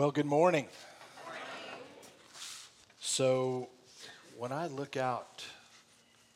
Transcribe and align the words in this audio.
Well, 0.00 0.10
good 0.10 0.24
morning. 0.24 0.66
So, 3.00 3.68
when 4.38 4.50
I 4.50 4.66
look 4.66 4.96
out 4.96 5.44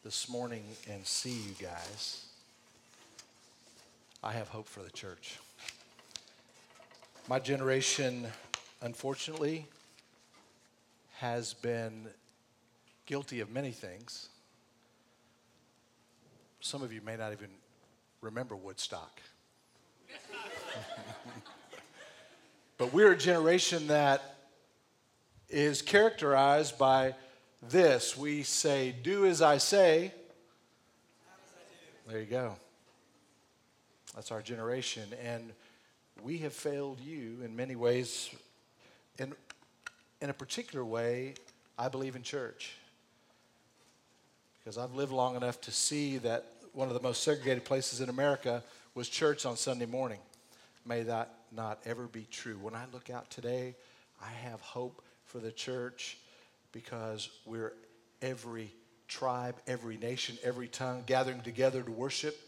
this 0.04 0.28
morning 0.28 0.64
and 0.86 1.06
see 1.06 1.30
you 1.30 1.54
guys, 1.58 2.26
I 4.22 4.32
have 4.32 4.48
hope 4.48 4.68
for 4.68 4.82
the 4.82 4.90
church. 4.90 5.38
My 7.26 7.38
generation, 7.38 8.26
unfortunately, 8.82 9.64
has 11.20 11.54
been 11.54 12.08
guilty 13.06 13.40
of 13.40 13.50
many 13.50 13.70
things. 13.70 14.28
Some 16.60 16.82
of 16.82 16.92
you 16.92 17.00
may 17.00 17.16
not 17.16 17.32
even 17.32 17.48
remember 18.20 18.56
Woodstock. 18.56 19.22
But 22.78 22.92
we're 22.92 23.12
a 23.12 23.16
generation 23.16 23.86
that 23.88 24.36
is 25.48 25.82
characterized 25.82 26.78
by 26.78 27.14
this. 27.62 28.16
We 28.16 28.42
say, 28.42 28.94
Do 29.02 29.26
as 29.26 29.42
I 29.42 29.58
say. 29.58 30.12
There 32.08 32.20
you 32.20 32.26
go. 32.26 32.56
That's 34.14 34.30
our 34.30 34.42
generation. 34.42 35.04
And 35.24 35.52
we 36.22 36.38
have 36.38 36.52
failed 36.52 37.00
you 37.00 37.38
in 37.44 37.56
many 37.56 37.76
ways. 37.76 38.30
In, 39.18 39.32
in 40.20 40.30
a 40.30 40.34
particular 40.34 40.84
way, 40.84 41.34
I 41.78 41.88
believe 41.88 42.16
in 42.16 42.22
church. 42.22 42.76
Because 44.58 44.78
I've 44.78 44.94
lived 44.94 45.12
long 45.12 45.36
enough 45.36 45.60
to 45.62 45.70
see 45.70 46.18
that 46.18 46.46
one 46.72 46.88
of 46.88 46.94
the 46.94 47.00
most 47.00 47.22
segregated 47.22 47.64
places 47.64 48.00
in 48.00 48.08
America 48.08 48.62
was 48.94 49.08
church 49.08 49.46
on 49.46 49.56
Sunday 49.56 49.86
morning. 49.86 50.18
May 50.86 51.02
that 51.04 51.34
not 51.50 51.78
ever 51.86 52.06
be 52.06 52.26
true. 52.30 52.58
When 52.60 52.74
I 52.74 52.84
look 52.92 53.08
out 53.10 53.30
today, 53.30 53.74
I 54.22 54.30
have 54.48 54.60
hope 54.60 55.02
for 55.24 55.38
the 55.38 55.52
church 55.52 56.18
because 56.72 57.30
we're 57.46 57.72
every 58.20 58.70
tribe, 59.08 59.56
every 59.66 59.96
nation, 59.96 60.36
every 60.42 60.68
tongue 60.68 61.04
gathering 61.06 61.40
together 61.40 61.82
to 61.82 61.90
worship 61.90 62.38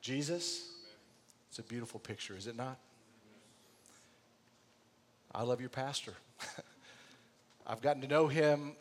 Jesus. 0.00 0.70
It's 1.48 1.58
a 1.58 1.62
beautiful 1.62 2.00
picture, 2.00 2.36
is 2.36 2.46
it 2.46 2.56
not? 2.56 2.78
I 5.34 5.42
love 5.42 5.60
your 5.60 5.68
pastor. 5.68 6.14
I've 7.66 7.82
gotten 7.82 8.00
to 8.02 8.08
know 8.08 8.26
him 8.26 8.72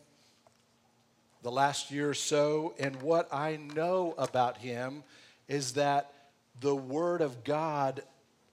the 1.42 1.52
last 1.52 1.92
year 1.92 2.10
or 2.10 2.14
so, 2.14 2.74
and 2.80 3.02
what 3.02 3.34
I 3.34 3.58
know 3.58 4.16
about 4.18 4.58
him 4.58 5.04
is 5.48 5.74
that 5.74 6.12
the 6.60 6.76
Word 6.76 7.22
of 7.22 7.44
God 7.44 8.02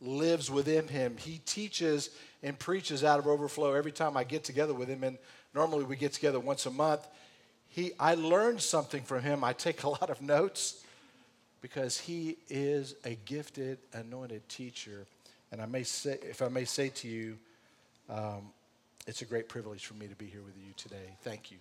lives 0.02 0.50
within 0.50 0.88
him. 0.88 1.16
He 1.16 1.40
teaches 1.46 2.10
and 2.42 2.58
preaches 2.58 3.04
out 3.04 3.18
of 3.18 3.26
overflow 3.26 3.74
every 3.74 3.92
time 3.92 4.16
I 4.16 4.24
get 4.24 4.44
together 4.44 4.74
with 4.74 4.88
him, 4.88 5.04
and 5.04 5.16
normally 5.54 5.84
we 5.84 5.96
get 5.96 6.12
together 6.12 6.40
once 6.40 6.66
a 6.66 6.70
month. 6.70 7.06
He, 7.68 7.92
I 7.98 8.14
learned 8.14 8.60
something 8.60 9.02
from 9.02 9.22
him. 9.22 9.44
I 9.44 9.52
take 9.52 9.82
a 9.84 9.88
lot 9.88 10.10
of 10.10 10.20
notes 10.20 10.84
because 11.60 11.98
he 11.98 12.36
is 12.48 12.94
a 13.04 13.16
gifted, 13.24 13.78
anointed 13.92 14.48
teacher. 14.48 15.06
And 15.52 15.62
I 15.62 15.66
may 15.66 15.84
say, 15.84 16.18
if 16.22 16.42
I 16.42 16.48
may 16.48 16.64
say 16.64 16.88
to 16.88 17.08
you, 17.08 17.38
um, 18.10 18.50
it's 19.06 19.22
a 19.22 19.24
great 19.24 19.48
privilege 19.48 19.86
for 19.86 19.94
me 19.94 20.06
to 20.06 20.14
be 20.14 20.26
here 20.26 20.42
with 20.42 20.56
you 20.56 20.72
today. 20.76 21.16
Thank 21.22 21.50
you. 21.50 21.58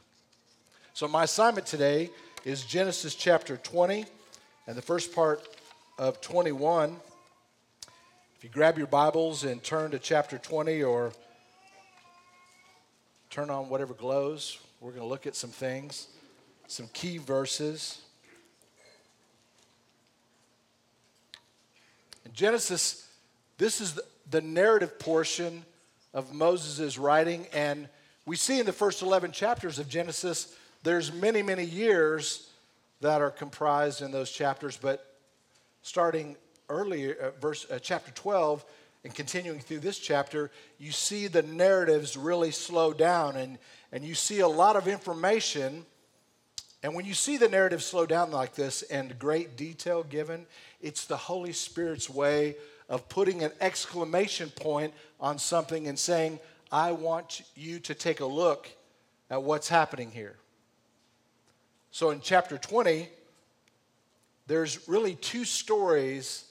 So, 0.94 1.08
my 1.08 1.24
assignment 1.24 1.66
today 1.66 2.10
is 2.44 2.66
Genesis 2.66 3.16
chapter 3.16 3.58
20 3.58 4.06
and 4.68 4.76
the 4.76 4.82
first 4.82 5.14
part 5.14 5.48
of 5.98 6.20
21. 6.22 6.96
If 8.42 8.46
you 8.46 8.50
grab 8.50 8.80
your 8.80 8.88
Bibles 8.88 9.44
and 9.44 9.62
turn 9.62 9.92
to 9.92 10.00
chapter 10.00 10.40
20 10.40 10.82
or 10.82 11.14
turn 13.30 13.52
on 13.52 13.70
whatever 13.70 13.94
glows, 13.94 14.58
we're 14.80 14.90
going 14.90 15.04
to 15.04 15.08
look 15.08 15.28
at 15.28 15.36
some 15.36 15.52
things, 15.52 16.08
some 16.66 16.88
key 16.92 17.20
verses. 17.20 18.02
In 22.26 22.34
Genesis, 22.34 23.08
this 23.60 23.80
is 23.80 24.00
the, 24.32 24.42
narrative 24.42 24.98
portion 24.98 25.64
of 26.12 26.34
Moses' 26.34 26.98
writing, 26.98 27.46
and 27.54 27.88
we 28.26 28.36
see 28.36 28.60
in 28.60 28.66
the 28.66 28.74
first 28.74 29.04
11 29.04 29.34
chapters 29.34 29.78
of 29.78 29.88
Genesis 29.88 30.56
there's 30.82 31.14
many, 31.14 31.44
many 31.44 31.66
years 31.66 32.50
that 33.02 33.22
are 33.22 33.30
comprised 33.30 34.02
in 34.02 34.10
those 34.10 34.32
chapters, 34.32 34.80
but 34.82 35.16
starting 35.84 36.36
earlier, 36.72 37.16
uh, 37.22 37.40
verse 37.40 37.70
uh, 37.70 37.78
chapter 37.80 38.12
12, 38.12 38.66
and 39.04 39.14
continuing 39.14 39.60
through 39.60 39.80
this 39.80 40.00
chapter, 40.00 40.50
you 40.80 40.92
see 40.92 41.28
the 41.28 41.42
narratives 41.42 42.16
really 42.16 42.52
slow 42.52 42.94
down, 42.94 43.36
and 43.36 43.58
and 43.92 44.06
you 44.06 44.16
see 44.16 44.40
a 44.40 44.48
lot 44.48 44.76
of 44.76 44.88
information. 44.88 45.86
And 46.84 46.96
when 46.96 47.06
you 47.06 47.14
see 47.14 47.38
the 47.38 47.50
narrative 47.50 47.84
slow 47.84 48.06
down 48.06 48.32
like 48.32 48.56
this 48.56 48.82
and 48.84 49.20
great 49.20 49.56
detail 49.56 50.04
given, 50.04 50.46
it's 50.82 51.06
the 51.06 51.18
Holy 51.18 51.54
Spirit's 51.54 52.10
way 52.10 52.56
of 52.90 53.08
putting 53.08 53.44
an 53.44 53.52
exclamation 53.62 54.50
point 54.50 54.94
on 55.20 55.38
something 55.38 55.88
and 55.88 56.00
saying, 56.00 56.40
I 56.72 56.94
want 56.94 57.44
you 57.56 57.80
to 57.82 57.94
take 57.94 58.22
a 58.22 58.26
look 58.26 58.68
at 59.30 59.44
what's 59.44 59.70
happening 59.70 60.10
here. 60.10 60.38
So 61.92 62.10
in 62.10 62.22
chapter 62.22 62.58
20, 62.58 63.10
there's 64.48 64.88
really 64.88 65.16
two 65.16 65.46
stories 65.46 66.46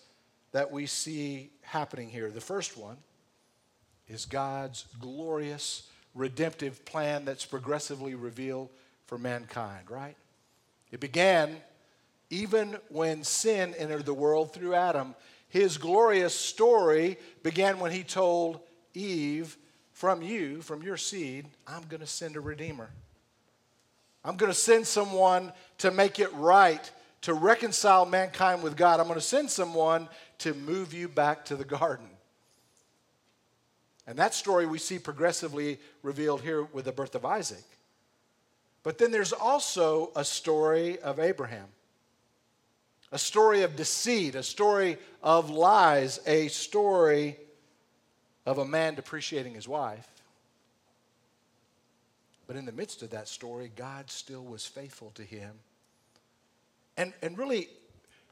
that 0.53 0.71
we 0.71 0.87
see 0.87 1.51
happening 1.63 2.09
here. 2.09 2.31
The 2.31 2.41
first 2.41 2.77
one 2.77 2.97
is 4.09 4.27
God's 4.27 4.87
glorious 4.99 5.89
redemptive 6.15 6.85
plan 6.85 7.25
that's 7.25 7.45
progressively 7.45 8.15
revealed 8.15 8.71
for 9.07 9.19
mankind, 9.19 9.91
right? 9.91 10.17
It 10.91 11.01
began 11.01 11.57
even 12.31 12.77
when 12.89 13.25
sin 13.25 13.75
entered 13.77 14.07
the 14.07 14.15
world 14.15 14.53
through 14.53 14.75
Adam. 14.75 15.15
His 15.49 15.79
glorious 15.79 16.35
story 16.35 17.19
began 17.43 17.81
when 17.81 17.93
he 17.93 18.05
told 18.05 18.61
Eve, 18.95 19.57
From 19.93 20.23
you, 20.23 20.63
from 20.63 20.83
your 20.83 20.97
seed, 20.97 21.47
I'm 21.67 21.83
going 21.89 22.01
to 22.01 22.07
send 22.07 22.37
a 22.37 22.41
redeemer. 22.41 22.91
I'm 24.25 24.37
going 24.37 24.53
to 24.53 24.59
send 24.59 24.87
someone 24.87 25.53
to 25.79 25.91
make 25.91 26.19
it 26.19 26.33
right, 26.35 26.91
to 27.23 27.35
reconcile 27.35 28.07
mankind 28.07 28.63
with 28.63 28.77
God. 28.77 29.01
I'm 29.01 29.07
going 29.07 29.19
to 29.19 29.25
send 29.25 29.51
someone 29.51 30.09
to 30.39 30.55
move 30.55 30.95
you 30.95 31.09
back 31.09 31.45
to 31.47 31.57
the 31.57 31.65
garden. 31.65 32.09
And 34.07 34.19
that 34.19 34.35
story 34.35 34.67
we 34.67 34.79
see 34.79 34.99
progressively 34.99 35.79
revealed 36.03 36.41
here 36.41 36.65
with 36.65 36.87
the 36.87 36.93
birth 36.93 37.15
of 37.15 37.25
Isaac. 37.25 37.65
But 38.83 38.99
then 38.99 39.11
there's 39.11 39.33
also 39.33 40.11
a 40.17 40.25
story 40.25 40.99
of 41.01 41.21
Abraham, 41.21 41.69
a 43.13 43.19
story 43.19 43.63
of 43.63 43.77
deceit, 43.77 44.35
a 44.35 44.43
story 44.43 44.97
of 45.23 45.51
lies, 45.51 46.19
a 46.27 46.49
story 46.49 47.37
of 48.47 48.59
a 48.59 48.65
man 48.65 48.95
depreciating 48.95 49.55
his 49.55 49.69
wife. 49.69 50.09
But 52.47 52.57
in 52.57 52.65
the 52.65 52.73
midst 52.73 53.03
of 53.03 53.11
that 53.11 53.29
story, 53.29 53.71
God 53.77 54.11
still 54.11 54.43
was 54.43 54.67
faithful 54.67 55.13
to 55.15 55.23
him. 55.23 55.53
And, 57.01 57.15
and 57.23 57.39
really, 57.39 57.71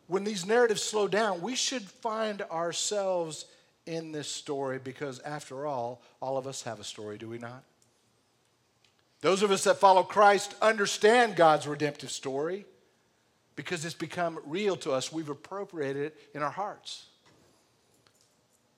when 0.09 0.25
these 0.25 0.45
narratives 0.45 0.83
slow 0.83 1.09
down, 1.09 1.41
we 1.41 1.55
should 1.55 1.85
find 1.85 2.43
ourselves 2.43 3.47
in 3.87 4.13
this 4.13 4.31
story 4.31 4.79
because, 4.79 5.21
after 5.21 5.67
all, 5.67 6.03
all 6.21 6.37
of 6.37 6.47
us 6.47 6.65
have 6.65 6.79
a 6.79 6.85
story, 6.85 7.17
do 7.17 7.31
we 7.31 7.39
not? 7.39 7.65
Those 9.23 9.43
of 9.43 9.51
us 9.51 9.65
that 9.65 9.79
follow 9.79 10.03
Christ 10.03 10.55
understand 10.61 11.35
God's 11.35 11.67
redemptive 11.67 12.11
story 12.11 12.67
because 13.57 13.87
it's 13.87 13.95
become 13.95 14.39
real 14.45 14.77
to 14.77 14.93
us. 14.93 15.11
We've 15.11 15.31
appropriated 15.31 16.03
it 16.03 16.17
in 16.35 16.43
our 16.43 16.51
hearts. 16.51 17.07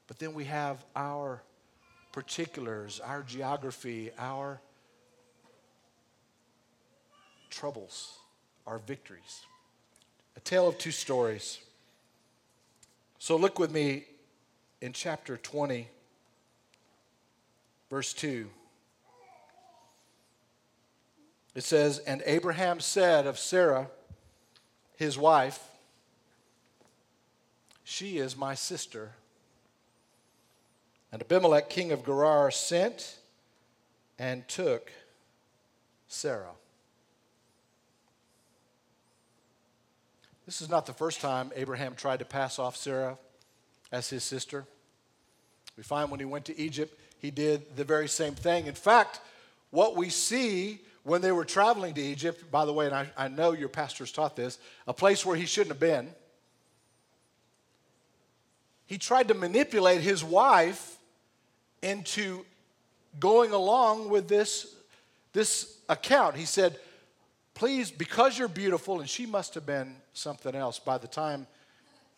But 0.07 0.21
then 0.21 0.35
we 0.35 0.45
have 0.45 0.85
our 0.95 1.43
particulars, 2.13 3.01
our 3.01 3.25
geography, 3.25 4.13
our 4.17 4.61
troubles, 7.51 8.17
our 8.69 8.79
victories. 8.79 9.41
A 10.41 10.43
tale 10.43 10.67
of 10.67 10.79
two 10.79 10.91
stories. 10.91 11.59
So 13.19 13.37
look 13.37 13.59
with 13.59 13.71
me 13.71 14.07
in 14.81 14.95
chapter 14.95 15.37
20, 15.37 15.87
verse 17.91 18.15
2. 18.15 18.49
It 21.55 21.63
says, 21.63 21.99
And 21.99 22.23
Abraham 22.25 22.81
said 22.81 23.27
of 23.27 23.39
Sarah, 23.39 23.89
his 24.97 25.19
wife, 25.19 25.63
She 27.85 28.17
is 28.17 28.35
my 28.35 28.55
sister. 28.55 29.11
And 31.13 31.21
Abimelech, 31.21 31.69
king 31.69 31.93
of 31.93 32.03
Gerar, 32.03 32.51
sent 32.51 33.19
and 34.19 34.49
took 34.49 34.91
Sarah. 36.09 36.55
This 40.51 40.61
is 40.61 40.69
not 40.69 40.85
the 40.85 40.93
first 40.93 41.21
time 41.21 41.53
Abraham 41.55 41.95
tried 41.95 42.19
to 42.19 42.25
pass 42.25 42.59
off 42.59 42.77
Sarah 42.77 43.17
as 43.93 44.11
his 44.11 44.25
sister. 44.25 44.65
We 45.77 45.85
find 45.85 46.11
when 46.11 46.19
he 46.19 46.27
went 46.27 46.47
to 46.47 46.59
Egypt, 46.59 46.99
he 47.21 47.31
did 47.31 47.77
the 47.77 47.85
very 47.85 48.09
same 48.09 48.35
thing. 48.35 48.67
In 48.67 48.75
fact, 48.75 49.21
what 49.71 49.97
we 49.97 50.09
see 50.09 50.81
when 51.05 51.21
they 51.21 51.31
were 51.31 51.45
traveling 51.45 51.95
to 51.95 52.01
Egypt, 52.01 52.51
by 52.51 52.65
the 52.65 52.73
way, 52.73 52.87
and 52.87 52.95
I, 52.97 53.09
I 53.17 53.29
know 53.29 53.53
your 53.53 53.69
pastors 53.69 54.11
taught 54.11 54.35
this, 54.35 54.59
a 54.89 54.93
place 54.93 55.25
where 55.25 55.37
he 55.37 55.47
shouldn't 55.47 55.71
have 55.71 55.79
been, 55.79 56.09
he 58.87 58.99
tried 58.99 59.29
to 59.29 59.35
manipulate 59.35 60.01
his 60.01 60.25
wife 60.25 60.99
into 61.81 62.45
going 63.21 63.53
along 63.53 64.09
with 64.09 64.27
this, 64.27 64.75
this 65.33 65.77
account. 65.89 66.35
He 66.35 66.45
said, 66.45 66.77
Please, 67.55 67.91
because 67.91 68.39
you're 68.39 68.49
beautiful, 68.49 69.01
and 69.01 69.09
she 69.09 69.27
must 69.27 69.55
have 69.55 69.67
been 69.67 69.97
something 70.13 70.55
else 70.55 70.79
by 70.79 70.99
the 70.99 71.09
time 71.09 71.47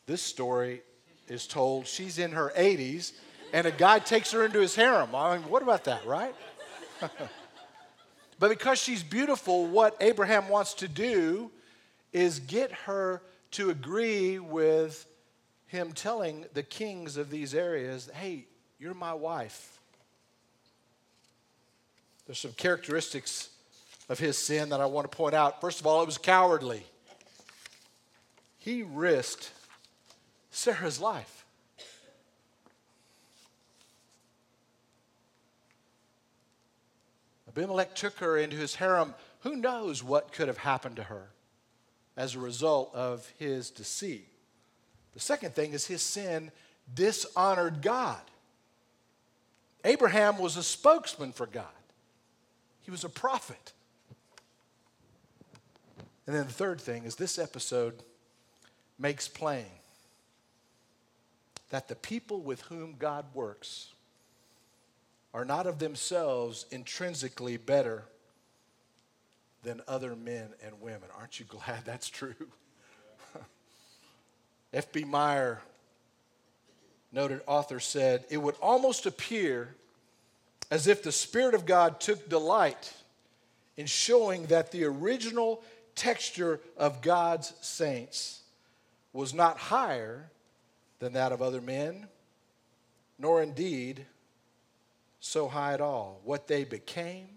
this 0.06 0.22
story 0.22 0.82
is 1.28 1.46
told. 1.46 1.86
She's 1.86 2.18
in 2.18 2.32
her 2.32 2.52
80s, 2.56 3.12
and 3.52 3.66
a 3.66 3.70
guy 3.70 3.98
takes 3.98 4.30
her 4.32 4.44
into 4.44 4.60
his 4.60 4.74
harem. 4.74 5.14
I 5.14 5.38
mean, 5.38 5.48
what 5.48 5.62
about 5.62 5.84
that, 5.84 6.06
right? 6.06 6.34
but 8.38 8.48
because 8.48 8.78
she's 8.78 9.02
beautiful, 9.02 9.66
what 9.66 9.96
Abraham 10.00 10.48
wants 10.48 10.74
to 10.74 10.88
do 10.88 11.50
is 12.12 12.40
get 12.40 12.70
her 12.72 13.22
to 13.52 13.70
agree 13.70 14.38
with 14.38 15.06
him 15.66 15.92
telling 15.92 16.44
the 16.52 16.62
kings 16.62 17.16
of 17.16 17.30
these 17.30 17.54
areas, 17.54 18.10
hey, 18.14 18.46
you're 18.78 18.94
my 18.94 19.14
wife. 19.14 19.80
There's 22.26 22.38
some 22.38 22.52
characteristics 22.52 23.48
of 24.08 24.18
his 24.18 24.36
sin 24.36 24.70
that 24.70 24.80
I 24.80 24.86
want 24.86 25.10
to 25.10 25.16
point 25.16 25.34
out. 25.34 25.60
First 25.60 25.80
of 25.80 25.86
all, 25.86 26.02
it 26.02 26.06
was 26.06 26.18
cowardly. 26.18 26.84
He 28.58 28.82
risked 28.82 29.52
Sarah's 30.50 31.00
life. 31.00 31.44
Abimelech 37.48 37.94
took 37.94 38.18
her 38.18 38.36
into 38.36 38.56
his 38.56 38.76
harem. 38.76 39.14
Who 39.40 39.56
knows 39.56 40.02
what 40.02 40.32
could 40.32 40.48
have 40.48 40.58
happened 40.58 40.96
to 40.96 41.04
her 41.04 41.30
as 42.16 42.34
a 42.34 42.38
result 42.38 42.94
of 42.94 43.30
his 43.38 43.70
deceit? 43.70 44.28
The 45.14 45.20
second 45.20 45.54
thing 45.54 45.72
is 45.72 45.86
his 45.86 46.02
sin 46.02 46.50
dishonored 46.94 47.82
God. 47.82 48.20
Abraham 49.84 50.38
was 50.38 50.56
a 50.56 50.62
spokesman 50.62 51.32
for 51.32 51.46
God, 51.46 51.64
he 52.82 52.90
was 52.90 53.04
a 53.04 53.08
prophet. 53.08 53.72
And 56.26 56.36
then 56.36 56.46
the 56.46 56.52
third 56.52 56.80
thing 56.80 57.04
is 57.04 57.16
this 57.16 57.38
episode 57.38 57.94
makes 58.98 59.28
plain 59.28 59.66
that 61.70 61.88
the 61.88 61.96
people 61.96 62.40
with 62.40 62.60
whom 62.62 62.94
God 62.98 63.24
works 63.34 63.88
are 65.34 65.44
not 65.44 65.66
of 65.66 65.78
themselves 65.78 66.66
intrinsically 66.70 67.56
better 67.56 68.04
than 69.62 69.80
other 69.88 70.14
men 70.14 70.48
and 70.64 70.80
women. 70.80 71.08
Aren't 71.18 71.40
you 71.40 71.46
glad 71.46 71.82
that's 71.84 72.08
true? 72.08 72.34
F.B. 74.72 75.04
Meyer, 75.04 75.60
noted 77.10 77.40
author, 77.46 77.80
said, 77.80 78.24
It 78.30 78.38
would 78.38 78.56
almost 78.60 79.06
appear 79.06 79.74
as 80.70 80.86
if 80.86 81.02
the 81.02 81.12
Spirit 81.12 81.54
of 81.54 81.66
God 81.66 82.00
took 82.00 82.28
delight 82.28 82.92
in 83.76 83.86
showing 83.86 84.46
that 84.46 84.72
the 84.72 84.84
original 84.84 85.62
texture 85.94 86.60
of 86.76 87.02
God's 87.02 87.52
saints 87.60 88.40
was 89.12 89.34
not 89.34 89.58
higher 89.58 90.30
than 90.98 91.12
that 91.14 91.32
of 91.32 91.42
other 91.42 91.60
men, 91.60 92.06
nor 93.18 93.42
indeed 93.42 94.06
so 95.20 95.48
high 95.48 95.74
at 95.74 95.80
all. 95.80 96.20
What 96.24 96.48
they 96.48 96.64
became, 96.64 97.28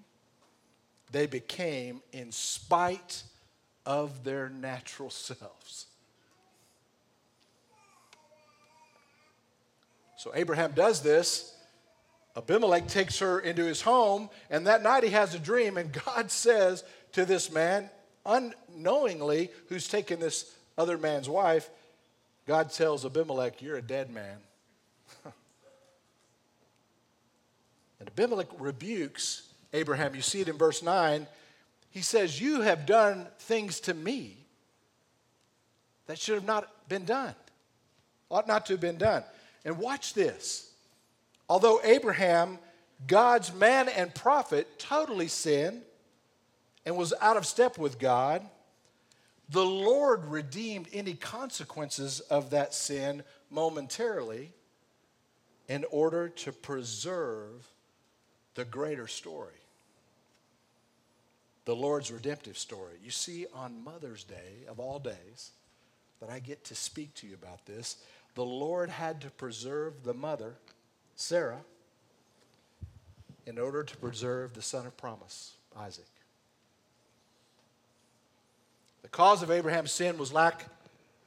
they 1.12 1.25
became 1.25 2.02
in 2.12 2.31
spite 2.31 3.24
of 3.86 4.24
their 4.24 4.50
natural 4.50 5.10
selves. 5.12 5.88
So 10.18 10.31
Abraham 10.34 10.72
does 10.72 11.02
this. 11.02 11.56
Abimelech 12.36 12.88
takes 12.88 13.19
her 13.19 13.40
into 13.40 13.63
his 13.63 13.81
home, 13.81 14.30
and 14.50 14.68
that 14.68 14.84
night 14.84 15.04
he 15.04 15.12
has 15.12 15.36
a 15.36 15.40
dream, 15.40 15.78
and 15.78 15.92
God 16.06 16.31
says 16.31 16.84
to 17.13 17.25
this 17.25 17.52
man, 17.52 17.90
unknowingly, 18.25 19.50
who's 19.69 19.88
taken 19.88 20.19
this 20.19 20.51
other 20.77 20.98
man's 20.98 21.30
wife, 21.30 21.69
God 22.48 22.72
tells 22.72 23.06
Abimelech, 23.06 23.62
You're 23.62 23.77
a 23.77 23.81
dead 23.81 24.12
man. 24.12 24.38
and 28.00 28.07
Abimelech 28.07 28.48
rebukes 28.60 29.44
Abraham. 29.74 30.16
You 30.16 30.22
see 30.22 30.42
it 30.42 30.50
in 30.50 30.57
verse 30.57 30.83
9. 30.83 31.27
He 31.92 32.01
says, 32.01 32.39
You 32.39 32.62
have 32.62 32.86
done 32.86 33.27
things 33.39 33.80
to 33.81 33.94
me 33.94 34.38
that 36.07 36.19
should 36.19 36.36
have 36.36 36.45
not 36.45 36.69
been 36.88 37.06
done, 37.06 37.36
ought 38.30 38.48
not 38.48 38.66
to 38.68 38.74
have 38.74 38.81
been 38.81 38.98
done. 38.98 39.24
And 39.63 39.80
watch 39.80 40.13
this. 40.13 40.71
Although 41.50 41.80
Abraham, 41.83 42.60
God's 43.07 43.54
man 43.54 43.89
and 43.89 44.13
prophet, 44.13 44.80
totally 44.80 45.28
sinned 45.28 45.81
and 46.85 46.95
was 46.95 47.13
out 47.21 47.37
of 47.37 47.45
step 47.45 47.77
with 47.77 47.99
God, 47.99 48.45
the 49.49 49.65
Lord 49.65 50.25
redeemed 50.25 50.87
any 50.93 51.13
consequences 51.13 52.19
of 52.19 52.51
that 52.51 52.73
sin 52.73 53.23
momentarily 53.49 54.51
in 55.67 55.85
order 55.91 56.29
to 56.29 56.51
preserve 56.51 57.67
the 58.55 58.65
greater 58.65 59.07
story. 59.07 59.53
The 61.65 61.75
Lord's 61.75 62.11
redemptive 62.11 62.57
story. 62.57 62.93
You 63.03 63.11
see, 63.11 63.47
on 63.53 63.83
Mother's 63.83 64.23
Day, 64.23 64.65
of 64.67 64.79
all 64.79 64.99
days, 64.99 65.51
that 66.19 66.29
I 66.29 66.39
get 66.39 66.63
to 66.65 66.75
speak 66.75 67.13
to 67.15 67.27
you 67.27 67.33
about 67.33 67.65
this, 67.65 67.97
the 68.35 68.45
Lord 68.45 68.89
had 68.89 69.21
to 69.21 69.29
preserve 69.29 70.03
the 70.03 70.13
mother, 70.13 70.53
Sarah, 71.15 71.61
in 73.45 73.57
order 73.57 73.83
to 73.83 73.97
preserve 73.97 74.53
the 74.53 74.61
son 74.61 74.85
of 74.85 74.95
promise, 74.97 75.53
Isaac. 75.77 76.05
The 79.01 79.04
cause 79.15 79.41
of 79.41 79.50
Abraham's 79.50 79.94
sin 79.94 80.17
was 80.17 80.33
lack 80.33 80.65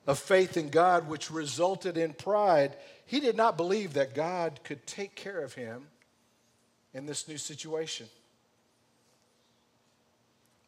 of 0.06 0.18
faith 0.18 0.58
in 0.58 0.68
God, 0.68 1.08
which 1.08 1.30
resulted 1.30 1.96
in 1.96 2.12
pride. 2.12 2.76
He 3.06 3.18
did 3.18 3.34
not 3.34 3.56
believe 3.56 3.94
that 3.94 4.14
God 4.14 4.60
could 4.62 4.86
take 4.86 5.14
care 5.14 5.40
of 5.40 5.54
him 5.54 5.86
in 6.92 7.06
this 7.06 7.26
new 7.26 7.38
situation. 7.38 8.06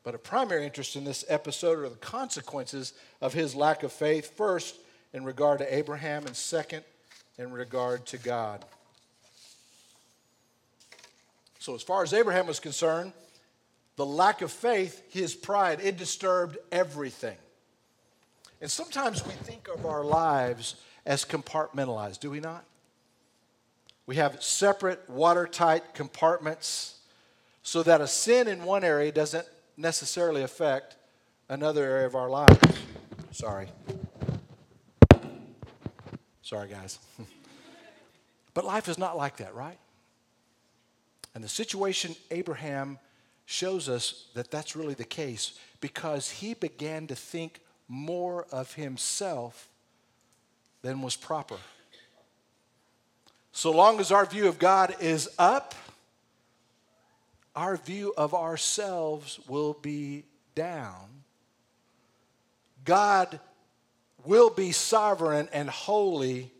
But 0.02 0.14
a 0.14 0.18
primary 0.18 0.64
interest 0.64 0.96
in 0.96 1.04
this 1.04 1.22
episode 1.28 1.78
are 1.80 1.90
the 1.90 1.96
consequences 1.96 2.94
of 3.20 3.34
his 3.34 3.54
lack 3.54 3.82
of 3.82 3.92
faith. 3.92 4.34
First, 4.34 4.76
in 5.12 5.22
regard 5.22 5.58
to 5.58 5.74
Abraham, 5.74 6.24
and 6.24 6.34
second, 6.34 6.84
in 7.36 7.52
regard 7.52 8.06
to 8.06 8.16
God. 8.16 8.64
So, 11.58 11.74
as 11.74 11.82
far 11.82 12.02
as 12.02 12.14
Abraham 12.14 12.46
was 12.46 12.60
concerned, 12.60 13.12
the 13.96 14.06
lack 14.06 14.42
of 14.42 14.50
faith, 14.50 15.02
his 15.10 15.34
pride, 15.34 15.80
it 15.82 15.96
disturbed 15.96 16.56
everything. 16.72 17.36
And 18.60 18.70
sometimes 18.70 19.26
we 19.26 19.32
think 19.32 19.68
of 19.68 19.86
our 19.86 20.04
lives 20.04 20.76
as 21.06 21.24
compartmentalized, 21.24 22.20
do 22.20 22.30
we 22.30 22.40
not? 22.40 22.64
We 24.06 24.16
have 24.16 24.42
separate, 24.42 25.08
watertight 25.08 25.94
compartments 25.94 26.98
so 27.62 27.82
that 27.82 28.00
a 28.00 28.06
sin 28.06 28.48
in 28.48 28.64
one 28.64 28.84
area 28.84 29.12
doesn't 29.12 29.46
necessarily 29.76 30.42
affect 30.42 30.96
another 31.48 31.84
area 31.84 32.06
of 32.06 32.14
our 32.14 32.28
lives. 32.28 32.58
Sorry. 33.30 33.68
Sorry, 36.42 36.68
guys. 36.68 36.98
but 38.54 38.64
life 38.64 38.88
is 38.88 38.98
not 38.98 39.16
like 39.16 39.36
that, 39.36 39.54
right? 39.54 39.78
And 41.34 41.44
the 41.44 41.48
situation 41.48 42.16
Abraham 42.30 42.98
shows 43.50 43.88
us 43.88 44.26
that 44.34 44.50
that's 44.50 44.76
really 44.76 44.94
the 44.94 45.04
case 45.04 45.58
because 45.80 46.30
he 46.30 46.54
began 46.54 47.08
to 47.08 47.16
think 47.16 47.60
more 47.88 48.46
of 48.52 48.74
himself 48.74 49.68
than 50.82 51.02
was 51.02 51.16
proper. 51.16 51.56
So 53.52 53.72
long 53.72 53.98
as 53.98 54.12
our 54.12 54.24
view 54.24 54.46
of 54.46 54.60
God 54.60 54.94
is 55.00 55.28
up, 55.38 55.74
our 57.56 57.76
view 57.76 58.14
of 58.16 58.34
ourselves 58.34 59.40
will 59.48 59.72
be 59.74 60.22
down. 60.54 61.08
God 62.84 63.40
will 64.24 64.50
be 64.50 64.70
sovereign 64.70 65.48
and 65.52 65.68
holy 65.68 66.52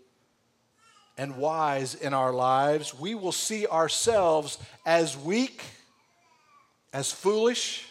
and 1.16 1.37
wise 1.37 1.94
in 1.94 2.14
our 2.14 2.32
lives, 2.32 2.99
we 2.99 3.14
will 3.14 3.30
see 3.30 3.66
ourselves 3.66 4.56
as 4.87 5.18
weak, 5.18 5.62
as 6.92 7.12
foolish, 7.12 7.87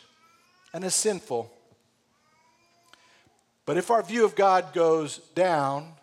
and 0.74 0.84
as 0.84 0.94
sinful. 0.94 1.51
But 3.65 3.77
if 3.77 3.91
our 3.91 4.03
view 4.03 4.25
of 4.25 4.36
God 4.36 4.74
goes 4.74 5.20
down, 5.36 5.94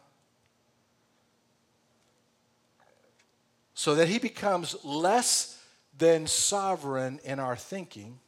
so 3.74 3.94
that 3.96 4.08
he 4.08 4.18
becomes 4.18 4.76
less 4.84 5.62
than 5.98 6.26
sovereign 6.26 7.20
in 7.24 7.38
our 7.38 7.56
thinking, 7.56 8.18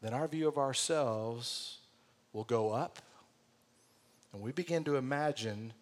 then 0.00 0.14
our 0.14 0.26
view 0.26 0.48
of 0.48 0.58
ourselves 0.58 1.78
will 2.32 2.44
go 2.44 2.70
up. 2.70 2.98
And 4.32 4.42
we 4.42 4.52
begin 4.52 4.84
to 4.84 4.96
imagine 4.96 5.72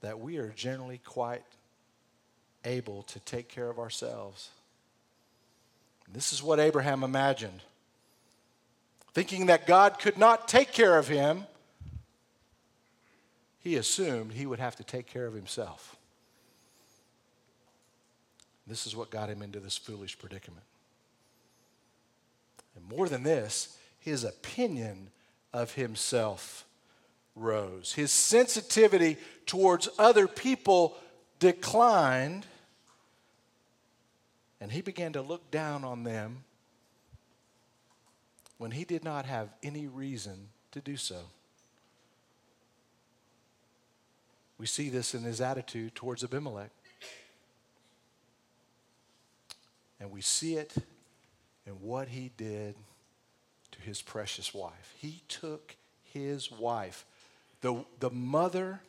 that 0.00 0.18
we 0.18 0.38
are 0.38 0.48
generally 0.56 0.98
quite 0.98 1.44
able 2.64 3.02
to 3.04 3.20
take 3.20 3.48
care 3.48 3.70
of 3.70 3.78
ourselves. 3.78 4.50
This 6.12 6.32
is 6.32 6.42
what 6.42 6.58
Abraham 6.58 7.04
imagined. 7.04 7.60
Thinking 9.12 9.46
that 9.46 9.66
God 9.66 9.98
could 9.98 10.18
not 10.18 10.48
take 10.48 10.72
care 10.72 10.98
of 10.98 11.08
him, 11.08 11.44
he 13.58 13.76
assumed 13.76 14.32
he 14.32 14.46
would 14.46 14.60
have 14.60 14.76
to 14.76 14.84
take 14.84 15.06
care 15.06 15.26
of 15.26 15.34
himself. 15.34 15.96
This 18.66 18.86
is 18.86 18.94
what 18.94 19.10
got 19.10 19.28
him 19.28 19.42
into 19.42 19.60
this 19.60 19.76
foolish 19.76 20.18
predicament. 20.18 20.64
And 22.76 22.88
more 22.88 23.08
than 23.08 23.24
this, 23.24 23.76
his 23.98 24.24
opinion 24.24 25.10
of 25.52 25.74
himself 25.74 26.64
rose. 27.34 27.94
His 27.94 28.12
sensitivity 28.12 29.16
towards 29.46 29.88
other 29.98 30.28
people 30.28 30.96
declined, 31.38 32.46
and 34.60 34.72
he 34.72 34.82
began 34.82 35.12
to 35.14 35.22
look 35.22 35.50
down 35.50 35.84
on 35.84 36.04
them 36.04 36.44
when 38.58 38.72
he 38.72 38.84
did 38.84 39.02
not 39.02 39.24
have 39.24 39.48
any 39.62 39.86
reason 39.86 40.48
to 40.72 40.80
do 40.80 40.96
so. 40.96 41.20
We 44.58 44.66
see 44.66 44.90
this 44.90 45.14
in 45.14 45.22
his 45.22 45.40
attitude 45.40 45.94
towards 45.94 46.22
Abimelech. 46.22 46.70
And 49.98 50.10
we 50.10 50.20
see 50.20 50.56
it 50.56 50.74
in 51.66 51.72
what 51.80 52.08
he 52.08 52.30
did 52.36 52.74
to 53.72 53.80
his 53.80 54.02
precious 54.02 54.52
wife. 54.52 54.94
He 54.98 55.22
took 55.28 55.76
his 56.02 56.50
wife, 56.50 57.06
the, 57.62 57.84
the 58.00 58.10
mother 58.10 58.82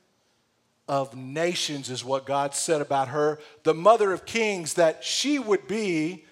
of 0.91 1.15
nations, 1.15 1.89
is 1.89 2.03
what 2.03 2.25
God 2.25 2.53
said 2.53 2.81
about 2.81 3.07
her, 3.07 3.39
the 3.63 3.73
mother 3.73 4.11
of 4.11 4.25
kings, 4.25 4.73
that 4.73 5.05
she 5.05 5.39
would 5.39 5.65
be 5.65 6.25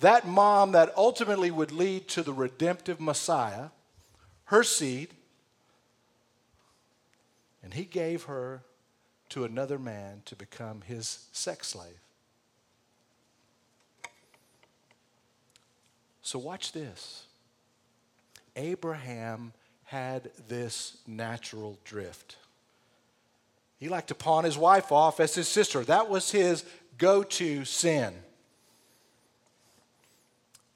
that 0.00 0.26
mom 0.26 0.72
that 0.72 0.92
ultimately 0.98 1.50
would 1.50 1.72
lead 1.72 2.08
to 2.08 2.22
the 2.22 2.32
redemptive 2.32 3.00
Messiah, 3.00 3.68
her 4.44 4.62
seed, 4.62 5.08
and 7.62 7.72
he 7.72 7.84
gave 7.84 8.24
her 8.24 8.62
to 9.30 9.44
another 9.44 9.78
man 9.78 10.20
to 10.26 10.36
become 10.36 10.82
his 10.82 11.26
sex 11.32 11.68
slave. 11.68 12.00
So, 16.20 16.38
watch 16.38 16.72
this. 16.72 17.24
Abraham 18.56 19.54
had 19.84 20.30
this 20.48 20.98
natural 21.06 21.78
drift. 21.84 22.36
He 23.82 23.88
liked 23.88 24.06
to 24.08 24.14
pawn 24.14 24.44
his 24.44 24.56
wife 24.56 24.92
off 24.92 25.18
as 25.18 25.34
his 25.34 25.48
sister. 25.48 25.82
That 25.82 26.08
was 26.08 26.30
his 26.30 26.64
go 26.98 27.24
to 27.24 27.64
sin. 27.64 28.14